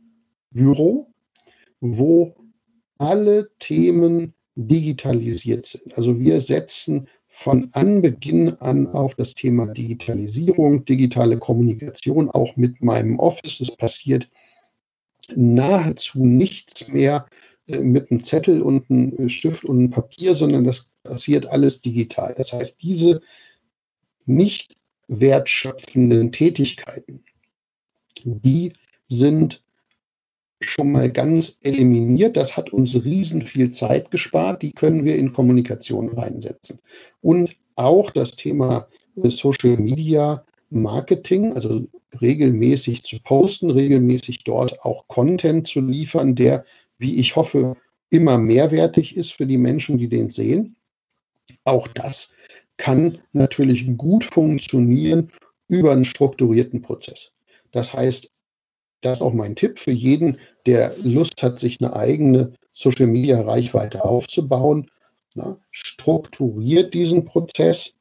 Büro, 0.52 1.08
wo 1.82 2.36
alle 2.98 3.50
Themen 3.60 4.34
digitalisiert 4.56 5.66
sind. 5.66 5.98
Also 5.98 6.20
wir 6.20 6.40
setzen 6.42 7.08
von 7.28 7.70
Anbeginn 7.74 8.50
an 8.60 8.88
auf 8.88 9.16
das 9.16 9.34
Thema 9.34 9.66
Digitalisierung, 9.68 10.86
digitale 10.86 11.40
Kommunikation, 11.40 12.30
auch 12.30 12.56
mit 12.56 12.82
meinem 12.84 13.18
Office. 13.18 13.60
Es 13.60 13.76
passiert 13.76 14.30
nahezu 15.36 16.24
nichts 16.26 16.88
mehr 16.88 17.26
äh, 17.68 17.80
mit 17.80 18.12
einem 18.12 18.24
Zettel 18.24 18.62
und 18.62 18.90
einem 18.90 19.18
äh, 19.18 19.30
Stift 19.30 19.66
und 19.66 19.78
einem 19.78 19.90
Papier, 19.90 20.36
sondern 20.36 20.64
das 20.64 20.88
passiert 21.04 21.46
alles 21.46 21.82
digital. 21.82 22.34
Das 22.38 22.54
heißt, 22.54 22.82
diese 22.82 23.22
nicht 24.26 24.76
wertschöpfenden 25.08 26.32
Tätigkeiten, 26.32 27.24
die 28.24 28.74
sind 29.10 29.64
schon 30.62 30.92
mal 30.92 31.12
ganz 31.12 31.58
eliminiert. 31.62 32.38
Das 32.38 32.56
hat 32.56 32.72
uns 32.72 33.04
riesen 33.04 33.42
viel 33.42 33.72
Zeit 33.72 34.12
gespart. 34.12 34.62
Die 34.62 34.72
können 34.72 35.04
wir 35.04 35.18
in 35.18 35.34
Kommunikation 35.34 36.10
reinsetzen. 36.10 36.80
Und 37.22 37.56
auch 37.76 38.12
das 38.12 38.32
Thema 38.32 38.88
äh, 39.16 39.30
Social 39.30 39.78
Media 39.78 40.46
Marketing, 40.70 41.54
also 41.54 41.86
regelmäßig 42.22 43.04
zu 43.04 43.20
posten, 43.20 43.72
regelmäßig 43.72 44.44
dort 44.44 44.82
auch 44.82 45.08
Content 45.08 45.68
zu 45.68 45.82
liefern, 45.82 46.36
der, 46.36 46.66
wie 46.98 47.20
ich 47.20 47.36
hoffe, 47.36 47.78
immer 48.10 48.38
mehrwertig 48.38 49.18
ist 49.18 49.34
für 49.34 49.46
die 49.46 49.58
Menschen, 49.58 49.98
die 49.98 50.08
den 50.08 50.30
sehen. 50.30 50.76
Auch 51.64 51.88
das 51.88 52.30
kann 52.78 53.20
natürlich 53.32 53.86
gut 53.98 54.24
funktionieren 54.24 55.32
über 55.68 55.92
einen 55.92 56.06
strukturierten 56.06 56.82
Prozess. 56.82 57.32
Das 57.72 57.94
heißt, 57.94 58.30
das 59.02 59.20
ist 59.20 59.22
auch 59.22 59.34
mein 59.34 59.56
Tipp 59.56 59.80
für 59.80 59.92
jeden, 59.92 60.38
der 60.66 60.96
Lust 61.04 61.44
hat, 61.44 61.60
sich 61.60 61.82
eine 61.82 61.96
eigene 61.96 62.54
Social 62.74 63.08
Media 63.08 63.42
Reichweite 63.42 64.04
aufzubauen. 64.04 64.90
Na, 65.36 65.58
strukturiert 65.72 66.94
diesen 66.94 67.26
Prozess. 67.26 67.94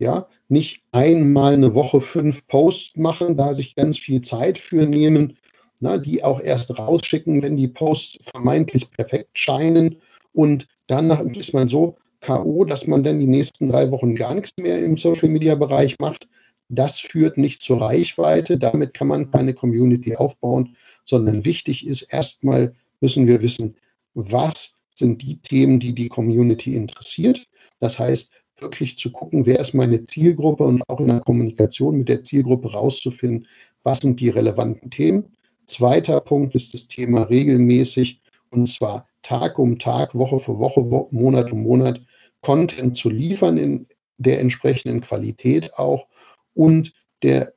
Ja, 0.00 0.26
nicht 0.48 0.82
einmal 0.92 1.52
eine 1.52 1.74
Woche 1.74 2.00
fünf 2.00 2.46
Posts 2.46 2.96
machen, 2.96 3.36
da 3.36 3.54
sich 3.54 3.76
ganz 3.76 3.98
viel 3.98 4.22
Zeit 4.22 4.56
für 4.56 4.86
nehmen, 4.86 5.36
na, 5.78 5.98
die 5.98 6.24
auch 6.24 6.40
erst 6.40 6.78
rausschicken, 6.78 7.42
wenn 7.42 7.58
die 7.58 7.68
Posts 7.68 8.18
vermeintlich 8.32 8.90
perfekt 8.90 9.38
scheinen. 9.38 9.96
Und 10.32 10.66
danach 10.86 11.20
ist 11.20 11.52
man 11.52 11.68
so 11.68 11.96
K.O., 12.22 12.64
dass 12.64 12.86
man 12.86 13.04
dann 13.04 13.20
die 13.20 13.26
nächsten 13.26 13.68
drei 13.68 13.90
Wochen 13.90 14.14
gar 14.14 14.34
nichts 14.34 14.52
mehr 14.58 14.82
im 14.82 14.96
Social 14.96 15.28
Media 15.28 15.54
Bereich 15.54 15.98
macht. 15.98 16.28
Das 16.70 16.98
führt 16.98 17.36
nicht 17.36 17.60
zur 17.60 17.82
Reichweite, 17.82 18.56
damit 18.56 18.94
kann 18.94 19.08
man 19.08 19.30
keine 19.30 19.52
Community 19.52 20.16
aufbauen, 20.16 20.76
sondern 21.04 21.44
wichtig 21.44 21.86
ist 21.86 22.02
erstmal 22.02 22.74
müssen 23.00 23.26
wir 23.26 23.42
wissen, 23.42 23.76
was 24.14 24.74
sind 24.94 25.20
die 25.20 25.40
Themen, 25.42 25.78
die 25.78 25.94
die 25.94 26.08
Community 26.08 26.74
interessiert. 26.74 27.46
Das 27.80 27.98
heißt, 27.98 28.30
wirklich 28.60 28.98
zu 28.98 29.10
gucken, 29.10 29.46
wer 29.46 29.58
ist 29.58 29.74
meine 29.74 30.04
Zielgruppe 30.04 30.64
und 30.64 30.82
auch 30.88 31.00
in 31.00 31.08
der 31.08 31.20
Kommunikation 31.20 31.98
mit 31.98 32.08
der 32.08 32.24
Zielgruppe 32.24 32.72
rauszufinden, 32.72 33.46
was 33.82 34.00
sind 34.00 34.20
die 34.20 34.28
relevanten 34.28 34.90
Themen. 34.90 35.36
Zweiter 35.66 36.20
Punkt 36.20 36.54
ist 36.54 36.74
das 36.74 36.88
Thema 36.88 37.22
regelmäßig 37.22 38.20
und 38.50 38.66
zwar 38.68 39.06
Tag 39.22 39.58
um 39.58 39.78
Tag, 39.78 40.14
Woche 40.14 40.40
für 40.40 40.58
Woche, 40.58 40.82
Monat 41.10 41.52
um 41.52 41.62
Monat 41.62 42.00
Content 42.42 42.96
zu 42.96 43.10
liefern 43.10 43.56
in 43.56 43.86
der 44.18 44.40
entsprechenden 44.40 45.00
Qualität 45.00 45.74
auch 45.74 46.06
und 46.54 46.92
der 47.22 47.52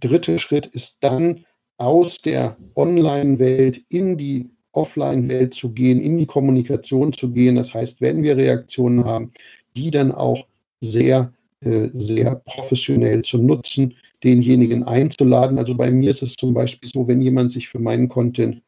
dritte 0.00 0.38
Schritt 0.38 0.66
ist 0.66 0.98
dann 1.00 1.44
aus 1.76 2.18
der 2.18 2.56
Online-Welt 2.74 3.82
in 3.88 4.16
die 4.16 4.50
Offline-Welt 4.72 5.54
zu 5.54 5.70
gehen, 5.70 6.00
in 6.00 6.18
die 6.18 6.26
Kommunikation 6.26 7.12
zu 7.12 7.30
gehen. 7.30 7.56
Das 7.56 7.74
heißt, 7.74 8.00
wenn 8.00 8.22
wir 8.22 8.36
Reaktionen 8.36 9.04
haben, 9.04 9.32
die 9.78 9.90
dann 9.90 10.12
auch 10.12 10.46
sehr, 10.80 11.32
äh, 11.60 11.88
sehr 11.92 12.34
professionell 12.44 13.22
zu 13.22 13.38
nutzen, 13.38 13.94
denjenigen 14.24 14.82
einzuladen. 14.82 15.58
Also 15.58 15.76
bei 15.76 15.90
mir 15.90 16.10
ist 16.10 16.22
es 16.22 16.34
zum 16.34 16.52
Beispiel 16.52 16.88
so, 16.88 17.06
wenn 17.06 17.22
jemand 17.22 17.52
sich 17.52 17.68
für 17.68 17.78
meinen 17.78 18.08
Content 18.08 18.62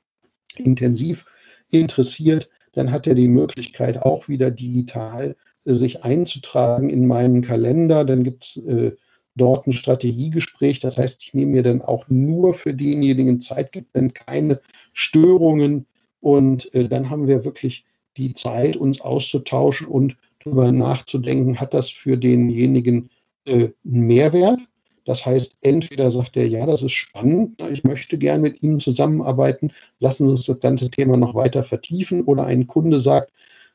intensiv 0.56 1.26
interessiert, 1.70 2.48
dann 2.72 2.92
hat 2.92 3.06
er 3.06 3.14
die 3.14 3.28
Möglichkeit, 3.28 4.00
auch 4.02 4.28
wieder 4.28 4.50
digital 4.50 5.36
äh, 5.64 5.74
sich 5.74 6.04
einzutragen 6.04 6.88
in 6.88 7.06
meinen 7.06 7.42
Kalender. 7.42 8.04
Dann 8.04 8.22
gibt 8.22 8.44
es 8.44 8.56
äh, 8.58 8.92
dort 9.34 9.66
ein 9.66 9.72
Strategiegespräch. 9.72 10.78
Das 10.78 10.96
heißt, 10.96 11.22
ich 11.24 11.34
nehme 11.34 11.52
mir 11.52 11.62
dann 11.64 11.82
auch 11.82 12.06
nur 12.08 12.54
für 12.54 12.74
denjenigen 12.74 13.40
Zeit, 13.40 13.72
gibt 13.72 13.96
dann 13.96 14.12
keine 14.14 14.60
Störungen 14.92 15.86
und 16.20 16.72
äh, 16.74 16.88
dann 16.88 17.10
haben 17.10 17.26
wir 17.26 17.44
wirklich 17.44 17.84
die 18.16 18.34
Zeit, 18.34 18.76
uns 18.76 19.00
auszutauschen 19.00 19.86
und 19.86 20.16
darüber 20.44 20.72
nachzudenken, 20.72 21.60
hat 21.60 21.74
das 21.74 21.90
für 21.90 22.16
denjenigen 22.16 23.10
äh, 23.46 23.68
einen 23.84 24.06
Mehrwert? 24.06 24.60
Das 25.04 25.24
heißt, 25.24 25.56
entweder 25.62 26.10
sagt 26.10 26.36
er, 26.36 26.46
ja, 26.46 26.66
das 26.66 26.82
ist 26.82 26.92
spannend, 26.92 27.60
ich 27.70 27.84
möchte 27.84 28.18
gern 28.18 28.42
mit 28.42 28.62
Ihnen 28.62 28.80
zusammenarbeiten, 28.80 29.72
lassen 29.98 30.26
Sie 30.26 30.30
uns 30.30 30.44
das 30.44 30.60
ganze 30.60 30.90
Thema 30.90 31.16
noch 31.16 31.34
weiter 31.34 31.64
vertiefen. 31.64 32.24
Oder 32.24 32.46
ein 32.46 32.66
Kunde 32.66 33.00
sagt, 33.00 33.32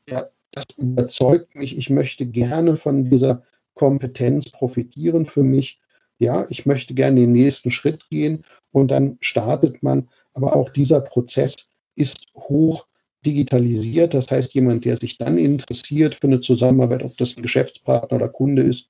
ja, 0.10 0.28
das 0.52 0.66
überzeugt 0.78 1.56
mich, 1.56 1.78
ich 1.78 1.90
möchte 1.90 2.26
gerne 2.26 2.78
von 2.78 3.10
dieser 3.10 3.44
Kompetenz 3.74 4.50
profitieren 4.50 5.26
für 5.26 5.44
mich. 5.44 5.80
Ja, 6.18 6.46
ich 6.50 6.66
möchte 6.66 6.94
gerne 6.94 7.20
den 7.20 7.34
nächsten 7.34 7.72
Schritt 7.72 8.10
gehen 8.10 8.46
und 8.72 8.90
dann 8.92 9.18
startet 9.20 9.84
man. 9.84 10.08
Aber 10.34 10.56
auch 10.56 10.70
dieser 10.70 11.02
Prozess 11.02 11.56
ist 11.96 12.28
hoch 12.36 12.86
digitalisiert. 13.26 14.14
Das 14.14 14.30
heißt, 14.30 14.54
jemand, 14.54 14.86
der 14.86 14.98
sich 14.98 15.18
dann 15.18 15.38
interessiert 15.38 16.16
für 16.16 16.28
eine 16.28 16.40
Zusammenarbeit, 16.40 17.04
ob 17.04 17.18
das 17.18 17.36
ein 17.36 17.42
Geschäftspartner 17.42 18.18
oder 18.18 18.30
Kunde 18.30 18.62
ist, 18.62 18.90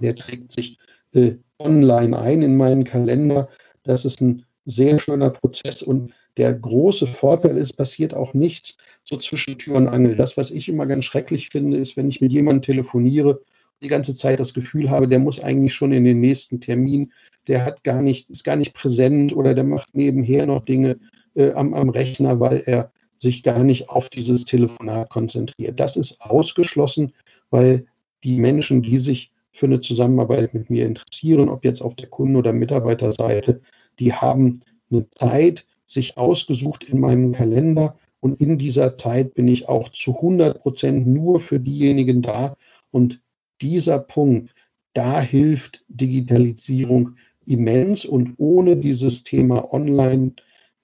der 0.00 0.16
trägt 0.16 0.52
sich 0.52 0.78
äh, 1.14 1.32
online 1.58 2.18
ein 2.18 2.42
in 2.42 2.56
meinen 2.56 2.84
Kalender. 2.84 3.48
Das 3.84 4.04
ist 4.04 4.20
ein 4.20 4.44
sehr 4.64 4.98
schöner 4.98 5.30
Prozess 5.30 5.82
und 5.82 6.12
der 6.36 6.54
große 6.54 7.06
Vorteil 7.06 7.56
ist, 7.58 7.74
passiert 7.74 8.14
auch 8.14 8.32
nichts 8.32 8.76
so 9.04 9.16
zwischen 9.18 9.58
Tür 9.58 9.76
und 9.76 9.88
Angel. 9.88 10.16
Das, 10.16 10.36
was 10.36 10.50
ich 10.50 10.68
immer 10.68 10.86
ganz 10.86 11.04
schrecklich 11.04 11.50
finde, 11.50 11.76
ist, 11.76 11.96
wenn 11.96 12.08
ich 12.08 12.20
mit 12.20 12.32
jemandem 12.32 12.62
telefoniere 12.62 13.40
die 13.82 13.88
ganze 13.88 14.14
Zeit 14.14 14.40
das 14.40 14.54
Gefühl 14.54 14.88
habe, 14.88 15.08
der 15.08 15.18
muss 15.18 15.40
eigentlich 15.40 15.74
schon 15.74 15.92
in 15.92 16.04
den 16.04 16.20
nächsten 16.20 16.60
Termin, 16.60 17.12
der 17.48 17.64
hat 17.64 17.82
gar 17.82 18.00
nicht, 18.00 18.30
ist 18.30 18.44
gar 18.44 18.56
nicht 18.56 18.74
präsent 18.74 19.34
oder 19.34 19.54
der 19.54 19.64
macht 19.64 19.94
nebenher 19.94 20.46
noch 20.46 20.64
Dinge 20.64 20.98
äh, 21.34 21.52
am, 21.52 21.74
am 21.74 21.88
Rechner, 21.90 22.38
weil 22.38 22.62
er 22.64 22.91
sich 23.22 23.44
gar 23.44 23.62
nicht 23.62 23.88
auf 23.88 24.10
dieses 24.10 24.44
Telefonat 24.44 25.08
konzentriert. 25.08 25.78
Das 25.78 25.96
ist 25.96 26.20
ausgeschlossen, 26.20 27.12
weil 27.50 27.86
die 28.24 28.38
Menschen, 28.38 28.82
die 28.82 28.98
sich 28.98 29.30
für 29.52 29.66
eine 29.66 29.80
Zusammenarbeit 29.80 30.54
mit 30.54 30.70
mir 30.70 30.86
interessieren, 30.86 31.48
ob 31.48 31.64
jetzt 31.64 31.82
auf 31.82 31.94
der 31.94 32.08
Kunden- 32.08 32.36
oder 32.36 32.52
Mitarbeiterseite, 32.52 33.60
die 34.00 34.12
haben 34.12 34.60
eine 34.90 35.08
Zeit 35.10 35.66
sich 35.86 36.16
ausgesucht 36.16 36.84
in 36.84 36.98
meinem 36.98 37.32
Kalender 37.32 37.96
und 38.20 38.40
in 38.40 38.58
dieser 38.58 38.98
Zeit 38.98 39.34
bin 39.34 39.46
ich 39.46 39.68
auch 39.68 39.90
zu 39.90 40.16
100 40.16 40.60
Prozent 40.60 41.06
nur 41.06 41.38
für 41.38 41.60
diejenigen 41.60 42.22
da 42.22 42.56
und 42.90 43.20
dieser 43.60 44.00
Punkt, 44.00 44.52
da 44.94 45.20
hilft 45.20 45.84
Digitalisierung 45.88 47.16
immens 47.46 48.04
und 48.04 48.34
ohne 48.38 48.76
dieses 48.76 49.22
Thema 49.22 49.72
Online 49.72 50.32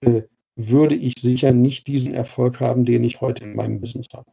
äh, 0.00 0.22
würde 0.58 0.96
ich 0.96 1.14
sicher 1.18 1.52
nicht 1.52 1.86
diesen 1.86 2.12
Erfolg 2.12 2.58
haben, 2.60 2.84
den 2.84 3.04
ich 3.04 3.20
heute 3.20 3.44
in 3.44 3.54
meinem 3.54 3.80
Business 3.80 4.08
habe. 4.12 4.30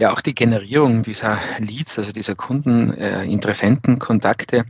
Ja, 0.00 0.12
auch 0.12 0.20
die 0.20 0.34
Generierung 0.34 1.02
dieser 1.02 1.38
Leads, 1.58 1.98
also 1.98 2.12
dieser 2.12 2.34
Kunden, 2.34 2.92
äh, 2.92 3.24
Interessentenkontakte, 3.24 4.64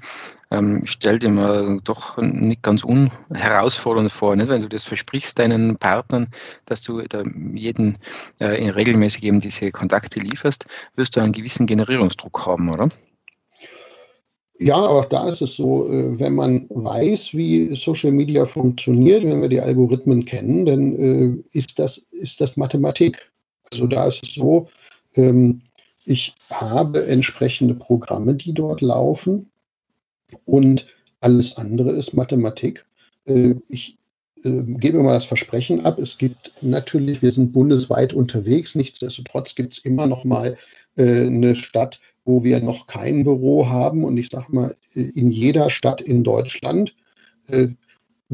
ähm, 0.50 0.84
stellt 0.84 1.24
immer 1.24 1.80
doch 1.82 2.18
nicht 2.18 2.62
ganz 2.62 2.84
unherausfordernd 2.84 4.12
vor, 4.12 4.36
nicht? 4.36 4.48
wenn 4.48 4.60
du 4.60 4.68
das 4.68 4.84
versprichst 4.84 5.38
deinen 5.38 5.76
Partnern, 5.76 6.28
dass 6.66 6.82
du 6.82 7.00
da 7.02 7.22
jeden 7.54 7.98
äh, 8.40 8.70
regelmäßig 8.70 9.22
eben 9.22 9.38
diese 9.38 9.70
Kontakte 9.70 10.20
lieferst, 10.20 10.66
wirst 10.96 11.16
du 11.16 11.20
einen 11.20 11.32
gewissen 11.32 11.66
Generierungsdruck 11.66 12.44
haben, 12.46 12.68
oder? 12.68 12.88
Ja, 14.58 14.76
auch 14.76 15.06
da 15.06 15.28
ist 15.28 15.40
es 15.40 15.56
so, 15.56 15.88
äh, 15.88 16.18
wenn 16.18 16.34
man 16.34 16.66
weiß, 16.68 17.34
wie 17.34 17.74
Social 17.74 18.12
Media 18.12 18.46
funktioniert, 18.46 19.24
wenn 19.24 19.40
wir 19.40 19.48
die 19.48 19.60
Algorithmen 19.60 20.24
kennen, 20.24 20.66
dann 20.66 20.96
äh, 20.96 21.58
ist 21.58 21.78
das, 21.78 21.98
ist 22.10 22.40
das 22.40 22.56
Mathematik. 22.56 23.30
Also 23.72 23.86
da 23.86 24.06
ist 24.06 24.22
es 24.22 24.34
so, 24.34 24.68
ähm, 25.16 25.62
ich 26.04 26.34
habe 26.50 27.06
entsprechende 27.06 27.74
Programme, 27.74 28.34
die 28.34 28.52
dort 28.52 28.82
laufen 28.82 29.50
und 30.44 30.86
alles 31.20 31.56
andere 31.56 31.92
ist 31.92 32.12
Mathematik. 32.12 32.84
Äh, 33.26 33.54
ich 33.68 33.98
gebe 34.44 35.02
mal 35.02 35.14
das 35.14 35.24
Versprechen 35.24 35.84
ab. 35.84 36.00
Es 36.00 36.18
gibt 36.18 36.52
natürlich, 36.62 37.22
wir 37.22 37.30
sind 37.30 37.52
bundesweit 37.52 38.12
unterwegs. 38.12 38.74
Nichtsdestotrotz 38.74 39.54
gibt 39.54 39.74
es 39.74 39.84
immer 39.84 40.08
noch 40.08 40.24
mal 40.24 40.56
eine 40.96 41.54
Stadt, 41.54 42.00
wo 42.24 42.44
wir 42.44 42.60
noch 42.60 42.86
kein 42.86 43.24
Büro 43.24 43.68
haben. 43.68 44.04
Und 44.04 44.16
ich 44.16 44.28
sage 44.30 44.52
mal, 44.52 44.74
in 44.94 45.30
jeder 45.30 45.70
Stadt 45.70 46.00
in 46.00 46.24
Deutschland 46.24 46.94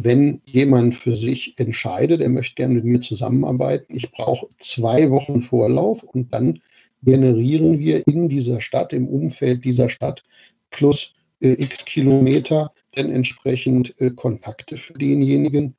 wenn 0.00 0.40
jemand 0.44 0.94
für 0.94 1.16
sich 1.16 1.58
entscheidet, 1.58 2.20
er 2.20 2.28
möchte 2.28 2.54
gerne 2.54 2.74
mit 2.74 2.84
mir 2.84 3.00
zusammenarbeiten, 3.00 3.96
ich 3.96 4.12
brauche 4.12 4.46
zwei 4.60 5.10
Wochen 5.10 5.42
Vorlauf 5.42 6.04
und 6.04 6.32
dann 6.32 6.60
generieren 7.02 7.80
wir 7.80 8.06
in 8.06 8.28
dieser 8.28 8.60
Stadt, 8.60 8.92
im 8.92 9.08
Umfeld 9.08 9.64
dieser 9.64 9.90
Stadt 9.90 10.22
plus 10.70 11.14
äh, 11.40 11.60
x 11.60 11.84
Kilometer 11.84 12.70
dann 12.94 13.10
entsprechend 13.10 14.00
äh, 14.00 14.10
Kontakte 14.10 14.76
für 14.76 14.92
denjenigen 14.94 15.74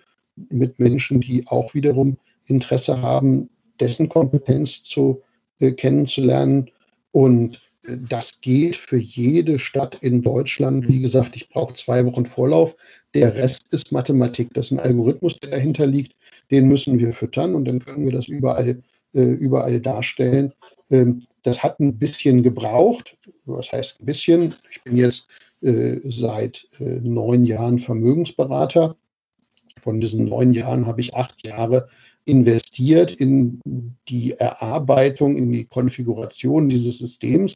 mit 0.49 0.79
Menschen, 0.79 1.21
die 1.21 1.47
auch 1.47 1.73
wiederum 1.73 2.17
Interesse 2.45 3.01
haben, 3.01 3.49
dessen 3.79 4.09
Kompetenz 4.09 4.83
zu 4.83 5.21
äh, 5.61 5.71
kennenzulernen. 5.71 6.69
Und 7.11 7.55
äh, 7.55 7.68
das 7.98 8.41
geht 8.41 8.75
für 8.75 8.98
jede 8.98 9.60
Stadt 9.60 9.96
in 10.01 10.22
Deutschland. 10.22 10.88
Wie 10.88 11.00
gesagt, 11.00 11.36
ich 11.36 11.50
brauche 11.50 11.74
zwei 11.74 12.05
Wochen 12.05 12.25
Vorlauf. 12.25 12.75
Der 13.13 13.36
Rest 13.36 13.74
ist 13.74 13.91
Mathematik. 13.91 14.53
Das 14.53 14.67
ist 14.67 14.72
ein 14.72 14.79
Algorithmus, 14.79 15.38
der 15.39 15.51
dahinter 15.51 15.86
liegt. 15.86 16.15
Den 16.51 16.67
müssen 16.67 17.00
wir 17.00 17.13
füttern 17.13 17.55
und 17.55 17.65
dann 17.65 17.79
können 17.79 18.05
wir 18.05 18.12
das 18.12 18.27
überall, 18.27 18.81
äh, 19.13 19.22
überall 19.22 19.79
darstellen. 19.81 20.53
Ähm, 20.89 21.25
das 21.43 21.63
hat 21.63 21.79
ein 21.79 21.98
bisschen 21.98 22.43
gebraucht. 22.43 23.17
Was 23.46 23.72
heißt 23.72 24.01
ein 24.01 24.05
bisschen? 24.05 24.55
Ich 24.72 24.84
bin 24.84 24.98
jetzt 24.98 25.27
äh, 25.62 25.98
seit 26.03 26.67
äh, 26.79 27.00
neun 27.01 27.46
Jahren 27.46 27.79
Vermögensberater. 27.79 28.96
Von 29.79 30.00
diesen 30.00 30.25
neun 30.25 30.53
Jahren 30.53 30.86
habe 30.86 31.01
ich 31.01 31.15
acht 31.15 31.45
Jahre 31.45 31.88
investiert 32.25 33.12
in 33.12 33.59
die 34.07 34.33
Erarbeitung, 34.33 35.36
in 35.36 35.51
die 35.51 35.65
Konfiguration 35.65 36.69
dieses 36.69 37.00
Systems. 37.00 37.55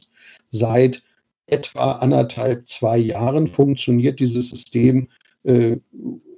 Seit 0.50 1.02
etwa 1.46 1.92
anderthalb, 1.92 2.68
zwei 2.68 2.98
Jahren 2.98 3.46
funktioniert 3.46 4.20
dieses 4.20 4.48
System 4.48 5.08
äh, 5.44 5.76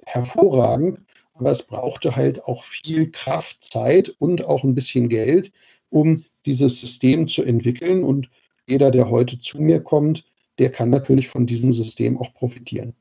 hervorragend, 0.04 0.98
aber 1.34 1.50
es 1.50 1.62
brauchte 1.62 2.16
halt 2.16 2.44
auch 2.44 2.64
viel 2.64 3.10
Kraft, 3.10 3.64
Zeit 3.64 4.14
und 4.18 4.44
auch 4.44 4.64
ein 4.64 4.74
bisschen 4.74 5.08
Geld, 5.08 5.52
um 5.90 6.24
dieses 6.44 6.80
System 6.80 7.28
zu 7.28 7.42
entwickeln. 7.42 8.04
Und 8.04 8.28
jeder, 8.66 8.90
der 8.90 9.10
heute 9.10 9.38
zu 9.40 9.60
mir 9.60 9.80
kommt, 9.80 10.24
der 10.58 10.70
kann 10.70 10.90
natürlich 10.90 11.28
von 11.28 11.46
diesem 11.46 11.72
System 11.72 12.18
auch 12.18 12.32
profitieren. 12.34 12.94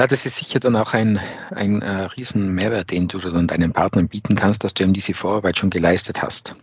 Ja, 0.00 0.06
das 0.06 0.24
ist 0.24 0.36
sicher 0.36 0.60
dann 0.60 0.76
auch 0.76 0.94
ein, 0.94 1.20
ein 1.50 1.82
äh, 1.82 2.04
riesen 2.18 2.54
Mehrwert, 2.54 2.90
den 2.90 3.06
du 3.06 3.18
dann 3.18 3.46
deinen 3.46 3.74
Partnern 3.74 4.08
bieten 4.08 4.34
kannst, 4.34 4.64
dass 4.64 4.72
du 4.72 4.82
eben 4.82 4.94
diese 4.94 5.12
Vorarbeit 5.12 5.58
schon 5.58 5.68
geleistet 5.68 6.22
hast. 6.22 6.54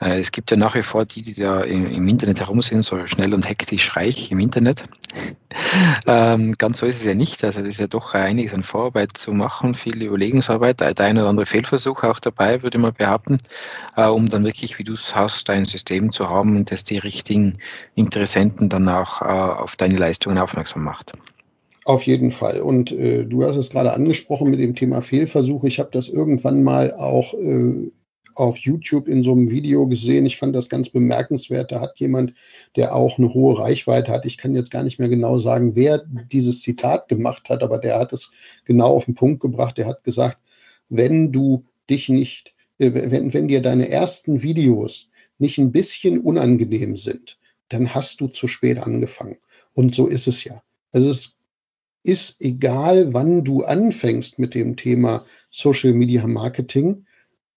Äh, 0.00 0.20
es 0.20 0.32
gibt 0.32 0.50
ja 0.50 0.56
nach 0.56 0.74
wie 0.74 0.82
vor 0.82 1.04
die, 1.04 1.20
die 1.20 1.34
da 1.34 1.60
im, 1.60 2.08
Internet 2.08 2.40
herum 2.40 2.62
sind, 2.62 2.80
so 2.80 3.06
schnell 3.06 3.34
und 3.34 3.46
hektisch 3.46 3.94
reich 3.94 4.32
im 4.32 4.38
Internet. 4.38 4.84
ähm, 6.06 6.54
ganz 6.56 6.78
so 6.78 6.86
ist 6.86 7.00
es 7.00 7.04
ja 7.04 7.12
nicht. 7.12 7.44
Also 7.44 7.60
es 7.60 7.68
ist 7.68 7.80
ja 7.80 7.88
doch 7.88 8.14
einiges 8.14 8.54
an 8.54 8.62
Vorarbeit 8.62 9.18
zu 9.18 9.32
machen, 9.32 9.74
viel 9.74 10.02
Überlegungsarbeit, 10.02 10.80
der 10.80 10.98
ein 11.00 11.18
oder 11.18 11.28
andere 11.28 11.44
Fehlversuch 11.44 12.04
auch 12.04 12.20
dabei, 12.20 12.62
würde 12.62 12.78
man 12.78 12.94
behaupten, 12.94 13.36
äh, 13.96 14.06
um 14.06 14.30
dann 14.30 14.44
wirklich, 14.44 14.78
wie 14.78 14.84
du 14.84 14.94
es 14.94 15.14
hast, 15.14 15.50
ein 15.50 15.66
System 15.66 16.10
zu 16.10 16.30
haben, 16.30 16.64
das 16.64 16.84
die 16.84 16.96
richtigen 16.96 17.58
Interessenten 17.94 18.70
dann 18.70 18.88
auch 18.88 19.20
äh, 19.20 19.26
auf 19.26 19.76
deine 19.76 19.98
Leistungen 19.98 20.38
aufmerksam 20.38 20.84
macht. 20.84 21.12
Auf 21.84 22.04
jeden 22.04 22.30
Fall. 22.30 22.60
Und 22.62 22.92
äh, 22.92 23.24
du 23.24 23.44
hast 23.44 23.56
es 23.56 23.70
gerade 23.70 23.92
angesprochen 23.92 24.50
mit 24.50 24.58
dem 24.58 24.74
Thema 24.74 25.02
Fehlversuche. 25.02 25.68
Ich 25.68 25.78
habe 25.78 25.90
das 25.92 26.08
irgendwann 26.08 26.62
mal 26.62 26.94
auch 26.94 27.34
äh, 27.34 27.90
auf 28.34 28.56
YouTube 28.56 29.06
in 29.06 29.22
so 29.22 29.32
einem 29.32 29.50
Video 29.50 29.86
gesehen. 29.86 30.24
Ich 30.24 30.38
fand 30.38 30.56
das 30.56 30.70
ganz 30.70 30.88
bemerkenswert. 30.88 31.72
Da 31.72 31.80
hat 31.80 31.98
jemand, 32.00 32.32
der 32.76 32.94
auch 32.94 33.18
eine 33.18 33.32
hohe 33.34 33.58
Reichweite 33.58 34.10
hat, 34.12 34.24
ich 34.24 34.38
kann 34.38 34.54
jetzt 34.54 34.70
gar 34.70 34.82
nicht 34.82 34.98
mehr 34.98 35.10
genau 35.10 35.38
sagen, 35.38 35.76
wer 35.76 36.04
dieses 36.32 36.62
Zitat 36.62 37.08
gemacht 37.08 37.48
hat, 37.50 37.62
aber 37.62 37.78
der 37.78 37.98
hat 37.98 38.12
es 38.12 38.30
genau 38.64 38.88
auf 38.88 39.04
den 39.04 39.14
Punkt 39.14 39.40
gebracht. 39.40 39.76
Der 39.76 39.86
hat 39.86 40.04
gesagt, 40.04 40.38
wenn 40.88 41.32
du 41.32 41.64
dich 41.90 42.08
nicht, 42.08 42.54
äh, 42.78 42.92
wenn, 42.94 43.34
wenn 43.34 43.48
dir 43.48 43.60
deine 43.60 43.90
ersten 43.90 44.42
Videos 44.42 45.08
nicht 45.38 45.58
ein 45.58 45.70
bisschen 45.70 46.18
unangenehm 46.20 46.96
sind, 46.96 47.38
dann 47.68 47.94
hast 47.94 48.20
du 48.20 48.28
zu 48.28 48.48
spät 48.48 48.78
angefangen. 48.78 49.36
Und 49.74 49.94
so 49.94 50.06
ist 50.06 50.28
es 50.28 50.44
ja. 50.44 50.62
Also 50.92 51.10
es 51.10 51.34
ist 52.04 52.36
egal, 52.38 53.14
wann 53.14 53.44
du 53.44 53.64
anfängst 53.64 54.38
mit 54.38 54.54
dem 54.54 54.76
Thema 54.76 55.24
Social 55.50 55.94
Media 55.94 56.26
Marketing. 56.26 57.06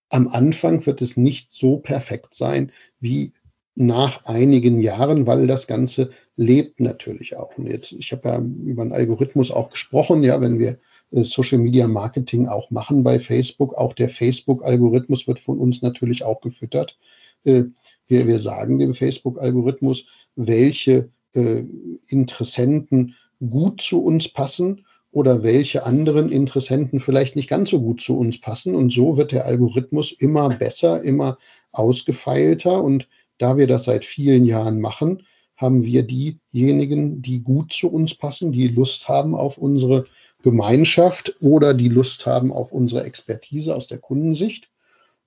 Am 0.08 0.26
Anfang 0.26 0.84
wird 0.86 1.02
es 1.02 1.16
nicht 1.16 1.52
so 1.52 1.76
perfekt 1.76 2.34
sein 2.34 2.72
wie 2.98 3.32
nach 3.74 4.24
einigen 4.24 4.80
Jahren, 4.80 5.26
weil 5.26 5.46
das 5.46 5.68
Ganze 5.68 6.10
lebt 6.34 6.80
natürlich 6.80 7.36
auch. 7.36 7.56
Und 7.58 7.70
jetzt, 7.70 7.92
ich 7.92 8.10
habe 8.10 8.28
ja 8.28 8.38
über 8.38 8.82
einen 8.82 8.92
Algorithmus 8.92 9.52
auch 9.52 9.70
gesprochen, 9.70 10.24
ja, 10.24 10.40
wenn 10.40 10.58
wir 10.58 10.78
äh, 11.12 11.22
Social 11.24 11.58
Media 11.58 11.86
Marketing 11.86 12.48
auch 12.48 12.70
machen 12.70 13.04
bei 13.04 13.20
Facebook, 13.20 13.74
auch 13.74 13.92
der 13.92 14.08
Facebook-Algorithmus 14.08 15.28
wird 15.28 15.38
von 15.38 15.58
uns 15.58 15.82
natürlich 15.82 16.24
auch 16.24 16.40
gefüttert. 16.40 16.98
Äh, 17.44 17.64
wir, 18.08 18.26
wir 18.26 18.38
sagen 18.38 18.78
dem 18.78 18.94
Facebook-Algorithmus, 18.94 20.06
welche 20.34 21.10
äh, 21.34 21.64
Interessenten 22.08 23.14
gut 23.40 23.80
zu 23.80 24.02
uns 24.02 24.28
passen 24.28 24.84
oder 25.10 25.42
welche 25.42 25.84
anderen 25.84 26.30
Interessenten 26.30 27.00
vielleicht 27.00 27.36
nicht 27.36 27.48
ganz 27.48 27.70
so 27.70 27.80
gut 27.80 28.00
zu 28.00 28.18
uns 28.18 28.40
passen. 28.40 28.74
Und 28.74 28.90
so 28.92 29.16
wird 29.16 29.32
der 29.32 29.46
Algorithmus 29.46 30.12
immer 30.12 30.50
besser, 30.50 31.02
immer 31.02 31.38
ausgefeilter. 31.72 32.82
Und 32.82 33.08
da 33.38 33.56
wir 33.56 33.66
das 33.66 33.84
seit 33.84 34.04
vielen 34.04 34.44
Jahren 34.44 34.80
machen, 34.80 35.22
haben 35.56 35.84
wir 35.84 36.04
diejenigen, 36.04 37.20
die 37.22 37.42
gut 37.42 37.72
zu 37.72 37.90
uns 37.90 38.14
passen, 38.14 38.52
die 38.52 38.68
Lust 38.68 39.08
haben 39.08 39.34
auf 39.34 39.58
unsere 39.58 40.06
Gemeinschaft 40.42 41.36
oder 41.40 41.74
die 41.74 41.88
Lust 41.88 42.26
haben 42.26 42.52
auf 42.52 42.70
unsere 42.70 43.04
Expertise 43.04 43.74
aus 43.74 43.86
der 43.88 43.98
Kundensicht. 43.98 44.70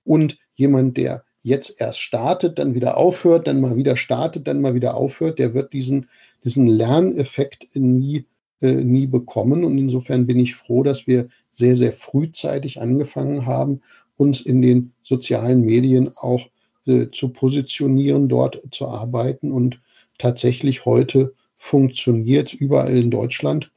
Und 0.04 0.38
jemand, 0.54 0.96
der 0.96 1.24
jetzt 1.42 1.80
erst 1.80 2.00
startet, 2.00 2.58
dann 2.58 2.74
wieder 2.74 2.96
aufhört, 2.96 3.46
dann 3.46 3.60
mal 3.60 3.76
wieder 3.76 3.96
startet, 3.96 4.46
dann 4.46 4.60
mal 4.60 4.74
wieder 4.74 4.94
aufhört, 4.94 5.38
der 5.38 5.54
wird 5.54 5.72
diesen, 5.72 6.08
diesen 6.44 6.66
Lerneffekt 6.66 7.74
nie, 7.74 8.26
äh, 8.60 8.72
nie 8.72 9.06
bekommen. 9.06 9.64
Und 9.64 9.76
insofern 9.78 10.26
bin 10.26 10.38
ich 10.38 10.54
froh, 10.54 10.82
dass 10.82 11.06
wir 11.06 11.28
sehr, 11.52 11.76
sehr 11.76 11.92
frühzeitig 11.92 12.80
angefangen 12.80 13.46
haben, 13.46 13.80
uns 14.16 14.40
in 14.40 14.62
den 14.62 14.92
sozialen 15.02 15.62
Medien 15.62 16.12
auch 16.16 16.46
äh, 16.86 17.08
zu 17.10 17.30
positionieren, 17.30 18.28
dort 18.28 18.60
zu 18.70 18.88
arbeiten. 18.88 19.50
Und 19.50 19.80
tatsächlich 20.18 20.84
heute 20.84 21.34
funktioniert 21.56 22.54
überall 22.54 22.96
in 22.96 23.10
Deutschland. 23.10 23.70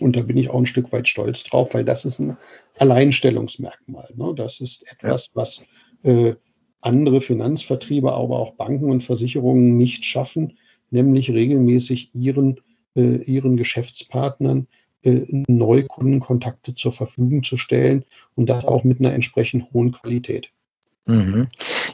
Und 0.00 0.16
da 0.16 0.22
bin 0.22 0.36
ich 0.36 0.50
auch 0.50 0.58
ein 0.58 0.66
Stück 0.66 0.92
weit 0.92 1.08
stolz 1.08 1.44
drauf, 1.44 1.74
weil 1.74 1.84
das 1.84 2.04
ist 2.04 2.18
ein 2.18 2.36
Alleinstellungsmerkmal. 2.78 4.08
Ne? 4.14 4.34
Das 4.36 4.60
ist 4.60 4.90
etwas, 4.90 5.30
was 5.34 5.62
äh, 6.02 6.34
andere 6.80 7.20
Finanzvertriebe, 7.20 8.12
aber 8.12 8.38
auch 8.38 8.54
Banken 8.54 8.90
und 8.90 9.02
Versicherungen 9.02 9.76
nicht 9.76 10.04
schaffen, 10.04 10.58
nämlich 10.90 11.30
regelmäßig 11.30 12.14
ihren, 12.14 12.60
äh, 12.96 13.22
ihren 13.22 13.56
Geschäftspartnern 13.56 14.68
äh, 15.02 15.24
Neukundenkontakte 15.48 16.74
zur 16.74 16.92
Verfügung 16.92 17.42
zu 17.42 17.56
stellen 17.56 18.04
und 18.34 18.48
das 18.48 18.64
auch 18.64 18.84
mit 18.84 19.00
einer 19.00 19.12
entsprechend 19.12 19.72
hohen 19.72 19.92
Qualität. 19.92 20.50
Mhm. 21.06 21.46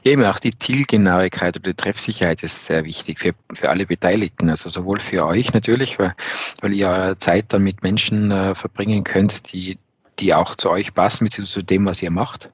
Eben 0.04 0.24
auch 0.24 0.38
die 0.38 0.56
Zielgenauigkeit 0.56 1.56
oder 1.56 1.70
die 1.72 1.76
Treffsicherheit 1.76 2.42
ist 2.42 2.64
sehr 2.64 2.84
wichtig 2.84 3.18
für, 3.18 3.34
für 3.52 3.68
alle 3.68 3.86
Beteiligten. 3.86 4.48
Also 4.48 4.68
sowohl 4.68 5.00
für 5.00 5.26
euch 5.26 5.52
natürlich, 5.52 5.98
weil, 5.98 6.14
weil 6.60 6.72
ihr 6.72 7.16
Zeit 7.18 7.52
dann 7.52 7.62
mit 7.62 7.82
Menschen 7.82 8.30
äh, 8.30 8.54
verbringen 8.54 9.04
könnt, 9.04 9.52
die 9.52 9.78
die 10.22 10.34
auch 10.34 10.56
zu 10.56 10.70
euch 10.70 10.94
passen, 10.94 11.24
beziehungsweise 11.24 11.60
zu 11.60 11.64
dem, 11.64 11.84
was 11.84 12.02
ihr 12.02 12.10
macht. 12.10 12.50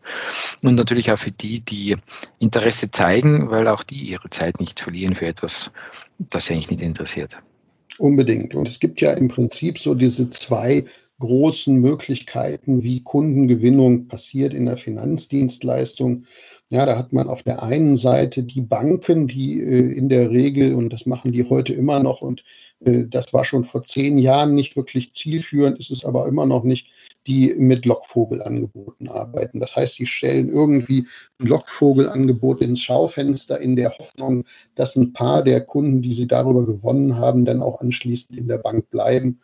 Und 0.63 0.75
natürlich 0.75 1.13
auch 1.13 1.19
für 1.19 1.31
die, 1.31 1.61
die 1.61 1.97
Interesse 2.39 2.91
zeigen, 2.91 3.51
weil 3.51 3.69
auch 3.69 3.85
die 3.85 4.01
ihre 4.01 4.31
Zeit 4.31 4.59
nicht 4.59 4.81
verlieren 4.81 5.15
für 5.15 5.27
etwas, 5.27 5.71
das 6.19 6.47
sie 6.47 6.55
eigentlich 6.55 6.71
nicht 6.71 6.83
interessiert. 6.83 7.39
Unbedingt. 7.99 8.55
Und 8.55 8.67
es 8.67 8.81
gibt 8.81 9.01
ja 9.01 9.13
im 9.13 9.29
Prinzip 9.29 9.79
so 9.79 9.95
diese 9.95 10.31
zwei 10.31 10.87
großen 11.19 11.75
Möglichkeiten, 11.77 12.83
wie 12.83 13.03
Kundengewinnung 13.03 14.07
passiert 14.07 14.55
in 14.55 14.67
der 14.67 14.77
Finanzdienstleistung. 14.77 16.25
Ja, 16.71 16.85
da 16.85 16.99
hat 16.99 17.15
man 17.15 17.29
auf 17.29 17.43
der 17.43 17.63
einen 17.63 17.97
Seite 17.97 18.43
die 18.43 18.61
Banken, 18.61 19.27
die 19.27 19.59
äh, 19.59 19.91
in 19.93 20.11
der 20.11 20.31
Regel, 20.31 20.75
und 20.75 20.93
das 20.93 21.07
machen 21.07 21.33
die 21.33 21.49
heute 21.49 21.73
immer 21.73 22.01
noch, 22.01 22.21
und 22.21 22.45
äh, 22.81 23.05
das 23.09 23.33
war 23.33 23.47
schon 23.47 23.65
vor 23.65 23.85
zehn 23.85 24.19
Jahren 24.19 24.55
nicht 24.55 24.77
wirklich 24.77 25.15
zielführend, 25.15 25.79
ist 25.79 25.91
es 25.91 26.05
aber 26.05 26.29
immer 26.29 26.45
noch 26.45 26.65
nicht, 26.65 26.89
die 27.27 27.55
mit 27.57 27.87
Lockvogelangeboten 27.87 29.09
arbeiten. 29.09 29.61
Das 29.61 29.77
heißt, 29.77 29.95
sie 29.95 30.05
stellen 30.05 30.51
irgendwie 30.51 31.07
ein 31.39 31.49
ins 32.61 32.81
Schaufenster 32.81 33.59
in 33.59 33.75
der 33.75 33.97
Hoffnung, 33.99 34.45
dass 34.75 34.95
ein 34.95 35.15
paar 35.15 35.43
der 35.43 35.63
Kunden, 35.63 36.03
die 36.03 36.13
sie 36.13 36.27
darüber 36.27 36.67
gewonnen 36.67 37.17
haben, 37.17 37.47
dann 37.47 37.63
auch 37.63 37.81
anschließend 37.81 38.39
in 38.39 38.47
der 38.47 38.59
Bank 38.59 38.91
bleiben. 38.91 39.41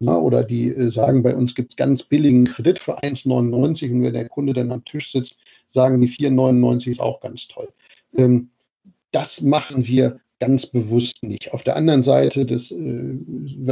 Na, 0.00 0.18
oder 0.18 0.42
die 0.42 0.68
äh, 0.68 0.90
sagen, 0.90 1.22
bei 1.22 1.36
uns 1.36 1.54
gibt 1.54 1.74
es 1.74 1.76
ganz 1.76 2.02
billigen 2.02 2.44
Kredit 2.46 2.78
für 2.80 2.98
1,99 3.02 3.92
und 3.92 4.02
wenn 4.02 4.14
der 4.14 4.28
Kunde 4.28 4.52
dann 4.52 4.72
am 4.72 4.84
Tisch 4.84 5.12
sitzt, 5.12 5.36
sagen 5.72 6.00
die 6.00 6.08
4,99 6.08 6.90
ist 6.90 7.00
auch 7.00 7.20
ganz 7.20 7.48
toll. 7.48 7.68
Ähm, 8.14 8.50
das 9.10 9.40
machen 9.40 9.86
wir 9.86 10.20
ganz 10.40 10.66
bewusst 10.66 11.22
nicht. 11.22 11.52
Auf 11.52 11.62
der 11.62 11.76
anderen 11.76 12.02
Seite, 12.02 12.44
das 12.44 12.72
äh, 12.72 13.14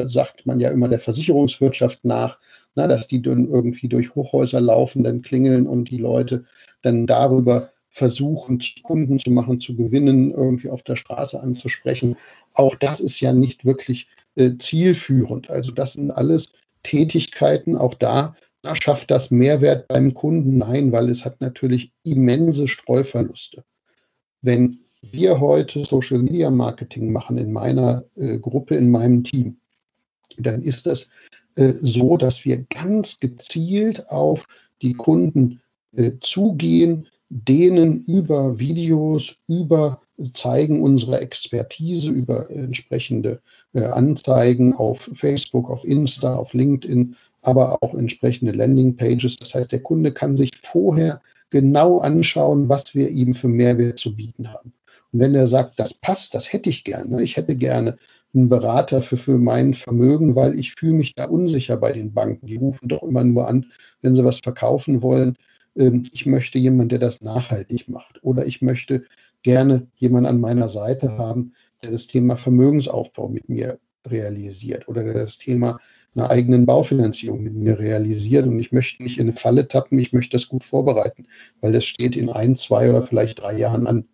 sagt 0.06 0.46
man 0.46 0.60
ja 0.60 0.70
immer 0.70 0.88
der 0.88 1.00
Versicherungswirtschaft 1.00 2.04
nach, 2.04 2.38
na, 2.76 2.86
dass 2.86 3.08
die 3.08 3.20
dann 3.20 3.48
irgendwie 3.48 3.88
durch 3.88 4.14
Hochhäuser 4.14 4.60
laufen, 4.60 5.02
dann 5.02 5.22
klingeln 5.22 5.66
und 5.66 5.90
die 5.90 5.98
Leute 5.98 6.44
dann 6.82 7.06
darüber 7.06 7.70
versuchen, 7.88 8.60
Kunden 8.84 9.18
zu 9.18 9.32
machen, 9.32 9.58
zu 9.58 9.74
gewinnen, 9.74 10.30
irgendwie 10.30 10.70
auf 10.70 10.82
der 10.82 10.94
Straße 10.94 11.40
anzusprechen. 11.40 12.16
Auch 12.54 12.76
das 12.76 13.00
ist 13.00 13.20
ja 13.20 13.32
nicht 13.32 13.64
wirklich 13.64 14.06
äh, 14.36 14.52
zielführend. 14.56 15.50
Also 15.50 15.72
das 15.72 15.94
sind 15.94 16.12
alles 16.12 16.52
Tätigkeiten, 16.84 17.76
auch 17.76 17.94
da, 17.94 18.02
da 18.04 18.36
schafft 18.74 19.10
das 19.10 19.30
Mehrwert 19.30 19.88
beim 19.88 20.14
Kunden? 20.14 20.58
Nein, 20.58 20.92
weil 20.92 21.08
es 21.08 21.24
hat 21.24 21.40
natürlich 21.40 21.92
immense 22.04 22.68
Streuverluste. 22.68 23.64
Wenn 24.42 24.80
wir 25.02 25.40
heute 25.40 25.84
Social 25.84 26.18
Media 26.18 26.50
Marketing 26.50 27.12
machen 27.12 27.38
in 27.38 27.52
meiner 27.52 28.04
äh, 28.16 28.38
Gruppe, 28.38 28.76
in 28.76 28.90
meinem 28.90 29.24
Team, 29.24 29.56
dann 30.36 30.62
ist 30.62 30.86
es 30.86 31.08
äh, 31.56 31.74
so, 31.80 32.16
dass 32.16 32.44
wir 32.44 32.64
ganz 32.64 33.18
gezielt 33.18 34.08
auf 34.10 34.46
die 34.82 34.94
Kunden 34.94 35.60
äh, 35.96 36.12
zugehen, 36.20 37.08
denen 37.28 38.04
über 38.04 38.58
Videos, 38.58 39.36
über 39.46 40.02
Zeigen 40.34 40.82
unserer 40.82 41.22
Expertise, 41.22 42.10
über 42.10 42.50
entsprechende 42.50 43.40
äh, 43.72 43.84
Anzeigen 43.84 44.74
auf 44.74 45.08
Facebook, 45.14 45.70
auf 45.70 45.84
Insta, 45.84 46.36
auf 46.36 46.52
LinkedIn, 46.52 47.16
aber 47.42 47.82
auch 47.82 47.94
entsprechende 47.94 48.52
Landingpages. 48.52 49.36
Das 49.36 49.54
heißt, 49.54 49.72
der 49.72 49.82
Kunde 49.82 50.12
kann 50.12 50.36
sich 50.36 50.50
vorher 50.62 51.20
genau 51.50 51.98
anschauen, 51.98 52.68
was 52.68 52.94
wir 52.94 53.08
ihm 53.10 53.34
für 53.34 53.48
Mehrwert 53.48 53.98
zu 53.98 54.14
bieten 54.14 54.52
haben. 54.52 54.72
Und 55.12 55.20
wenn 55.20 55.34
er 55.34 55.48
sagt, 55.48 55.80
das 55.80 55.94
passt, 55.94 56.34
das 56.34 56.52
hätte 56.52 56.70
ich 56.70 56.84
gerne, 56.84 57.22
ich 57.22 57.36
hätte 57.36 57.56
gerne 57.56 57.96
einen 58.32 58.48
Berater 58.48 59.02
für, 59.02 59.16
für 59.16 59.38
mein 59.38 59.74
Vermögen, 59.74 60.36
weil 60.36 60.58
ich 60.58 60.74
fühle 60.74 60.94
mich 60.94 61.14
da 61.14 61.24
unsicher 61.24 61.76
bei 61.76 61.92
den 61.92 62.12
Banken. 62.12 62.46
Die 62.46 62.56
rufen 62.56 62.88
doch 62.88 63.02
immer 63.02 63.24
nur 63.24 63.48
an, 63.48 63.66
wenn 64.02 64.14
sie 64.14 64.24
was 64.24 64.38
verkaufen 64.38 65.02
wollen. 65.02 65.36
Ähm, 65.76 66.04
ich 66.12 66.26
möchte 66.26 66.58
jemanden, 66.58 66.90
der 66.90 66.98
das 67.00 67.22
nachhaltig 67.22 67.88
macht. 67.88 68.22
Oder 68.22 68.46
ich 68.46 68.62
möchte 68.62 69.04
gerne 69.42 69.88
jemanden 69.96 70.28
an 70.28 70.40
meiner 70.40 70.68
Seite 70.68 71.18
haben, 71.18 71.54
der 71.82 71.90
das 71.90 72.06
Thema 72.06 72.36
Vermögensaufbau 72.36 73.28
mit 73.28 73.48
mir 73.48 73.80
realisiert 74.06 74.88
oder 74.88 75.02
der 75.02 75.14
das 75.14 75.38
Thema 75.38 75.80
einer 76.14 76.30
eigenen 76.30 76.66
Baufinanzierung 76.66 77.42
mit 77.42 77.54
mir 77.54 77.78
realisiert. 77.78 78.46
Und 78.46 78.58
ich 78.58 78.72
möchte 78.72 79.02
nicht 79.02 79.18
in 79.18 79.28
eine 79.28 79.36
Falle 79.36 79.68
tappen, 79.68 79.98
ich 79.98 80.12
möchte 80.12 80.36
das 80.36 80.48
gut 80.48 80.64
vorbereiten, 80.64 81.26
weil 81.60 81.72
das 81.72 81.84
steht 81.84 82.16
in 82.16 82.28
ein, 82.28 82.56
zwei 82.56 82.90
oder 82.90 83.06
vielleicht 83.06 83.40
drei 83.40 83.56
Jahren 83.56 83.86
an. 83.86 84.08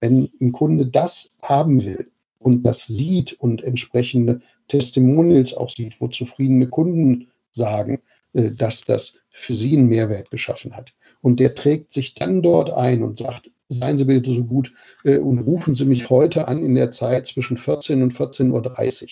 Wenn 0.00 0.30
ein 0.40 0.52
Kunde 0.52 0.86
das 0.86 1.30
haben 1.42 1.84
will 1.84 2.10
und 2.38 2.64
das 2.64 2.86
sieht 2.86 3.32
und 3.34 3.62
entsprechende 3.62 4.40
Testimonials 4.68 5.54
auch 5.54 5.70
sieht, 5.70 6.00
wo 6.00 6.08
zufriedene 6.08 6.68
Kunden 6.68 7.28
sagen, 7.52 8.00
äh, 8.32 8.50
dass 8.52 8.84
das 8.84 9.14
für 9.30 9.54
sie 9.54 9.76
einen 9.76 9.88
Mehrwert 9.88 10.30
geschaffen 10.30 10.76
hat. 10.76 10.92
Und 11.22 11.40
der 11.40 11.54
trägt 11.54 11.92
sich 11.92 12.14
dann 12.14 12.42
dort 12.42 12.70
ein 12.70 13.02
und 13.02 13.18
sagt, 13.18 13.50
seien 13.68 13.98
Sie 13.98 14.04
bitte 14.04 14.32
so 14.32 14.44
gut 14.44 14.72
äh, 15.04 15.18
und 15.18 15.38
rufen 15.40 15.74
Sie 15.74 15.84
mich 15.84 16.10
heute 16.10 16.48
an 16.48 16.62
in 16.62 16.74
der 16.74 16.92
Zeit 16.92 17.26
zwischen 17.26 17.56
14 17.56 18.02
und 18.02 18.14
14.30 18.14 19.02
Uhr. 19.02 19.08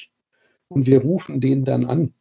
Und 0.68 0.86
wir 0.86 1.00
rufen 1.00 1.40
den 1.40 1.64
dann 1.64 1.84
an. 1.84 2.14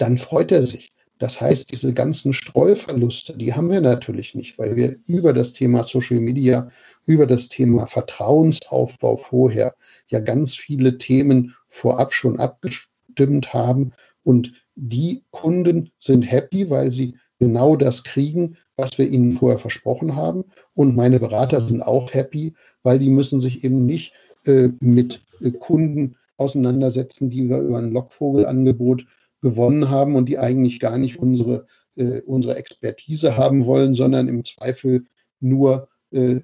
Dann 0.00 0.16
freut 0.16 0.50
er 0.50 0.64
sich. 0.64 0.92
Das 1.18 1.42
heißt, 1.42 1.70
diese 1.70 1.92
ganzen 1.92 2.32
Streuverluste, 2.32 3.36
die 3.36 3.52
haben 3.52 3.70
wir 3.70 3.82
natürlich 3.82 4.34
nicht, 4.34 4.58
weil 4.58 4.74
wir 4.76 4.96
über 5.06 5.34
das 5.34 5.52
Thema 5.52 5.84
Social 5.84 6.20
Media, 6.20 6.70
über 7.04 7.26
das 7.26 7.50
Thema 7.50 7.86
Vertrauensaufbau 7.86 9.18
vorher 9.18 9.74
ja 10.08 10.20
ganz 10.20 10.54
viele 10.54 10.96
Themen 10.96 11.54
vorab 11.68 12.14
schon 12.14 12.40
abgestimmt 12.40 13.52
haben. 13.52 13.92
Und 14.24 14.54
die 14.74 15.22
Kunden 15.30 15.90
sind 15.98 16.22
happy, 16.22 16.70
weil 16.70 16.90
sie 16.90 17.16
genau 17.38 17.76
das 17.76 18.02
kriegen, 18.02 18.56
was 18.76 18.96
wir 18.96 19.06
ihnen 19.06 19.32
vorher 19.32 19.58
versprochen 19.58 20.16
haben. 20.16 20.44
Und 20.72 20.96
meine 20.96 21.20
Berater 21.20 21.60
sind 21.60 21.82
auch 21.82 22.14
happy, 22.14 22.54
weil 22.82 22.98
die 22.98 23.10
müssen 23.10 23.42
sich 23.42 23.64
eben 23.64 23.84
nicht 23.84 24.14
äh, 24.46 24.70
mit 24.80 25.20
äh, 25.42 25.50
Kunden 25.50 26.16
auseinandersetzen, 26.38 27.28
die 27.28 27.50
wir 27.50 27.58
über 27.58 27.76
ein 27.76 27.92
Lockvogelangebot 27.92 29.04
gewonnen 29.40 29.90
haben 29.90 30.14
und 30.16 30.28
die 30.28 30.38
eigentlich 30.38 30.80
gar 30.80 30.98
nicht 30.98 31.18
unsere, 31.18 31.66
äh, 31.96 32.20
unsere 32.22 32.56
Expertise 32.56 33.36
haben 33.36 33.66
wollen, 33.66 33.94
sondern 33.94 34.28
im 34.28 34.44
Zweifel 34.44 35.04
nur, 35.40 35.88
äh, 36.10 36.40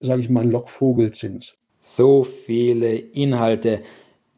sage 0.00 0.20
ich 0.20 0.30
mal, 0.30 0.42
ein 0.42 0.50
Lockvogelzins. 0.50 1.54
So 1.80 2.24
viele 2.24 2.94
Inhalte. 2.94 3.80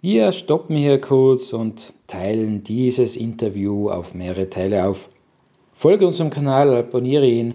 Wir 0.01 0.33
stoppen 0.33 0.77
hier 0.77 1.01
kurz 1.01 1.53
und 1.53 1.93
teilen 2.07 2.63
dieses 2.63 3.17
Interview 3.17 3.89
auf 3.89 4.15
mehrere 4.15 4.51
Teile 4.51 4.87
auf. 4.87 5.09
Folge 5.73 6.07
unserem 6.07 6.31
Kanal, 6.31 6.75
abonniere 6.75 7.27
ihn, 7.27 7.55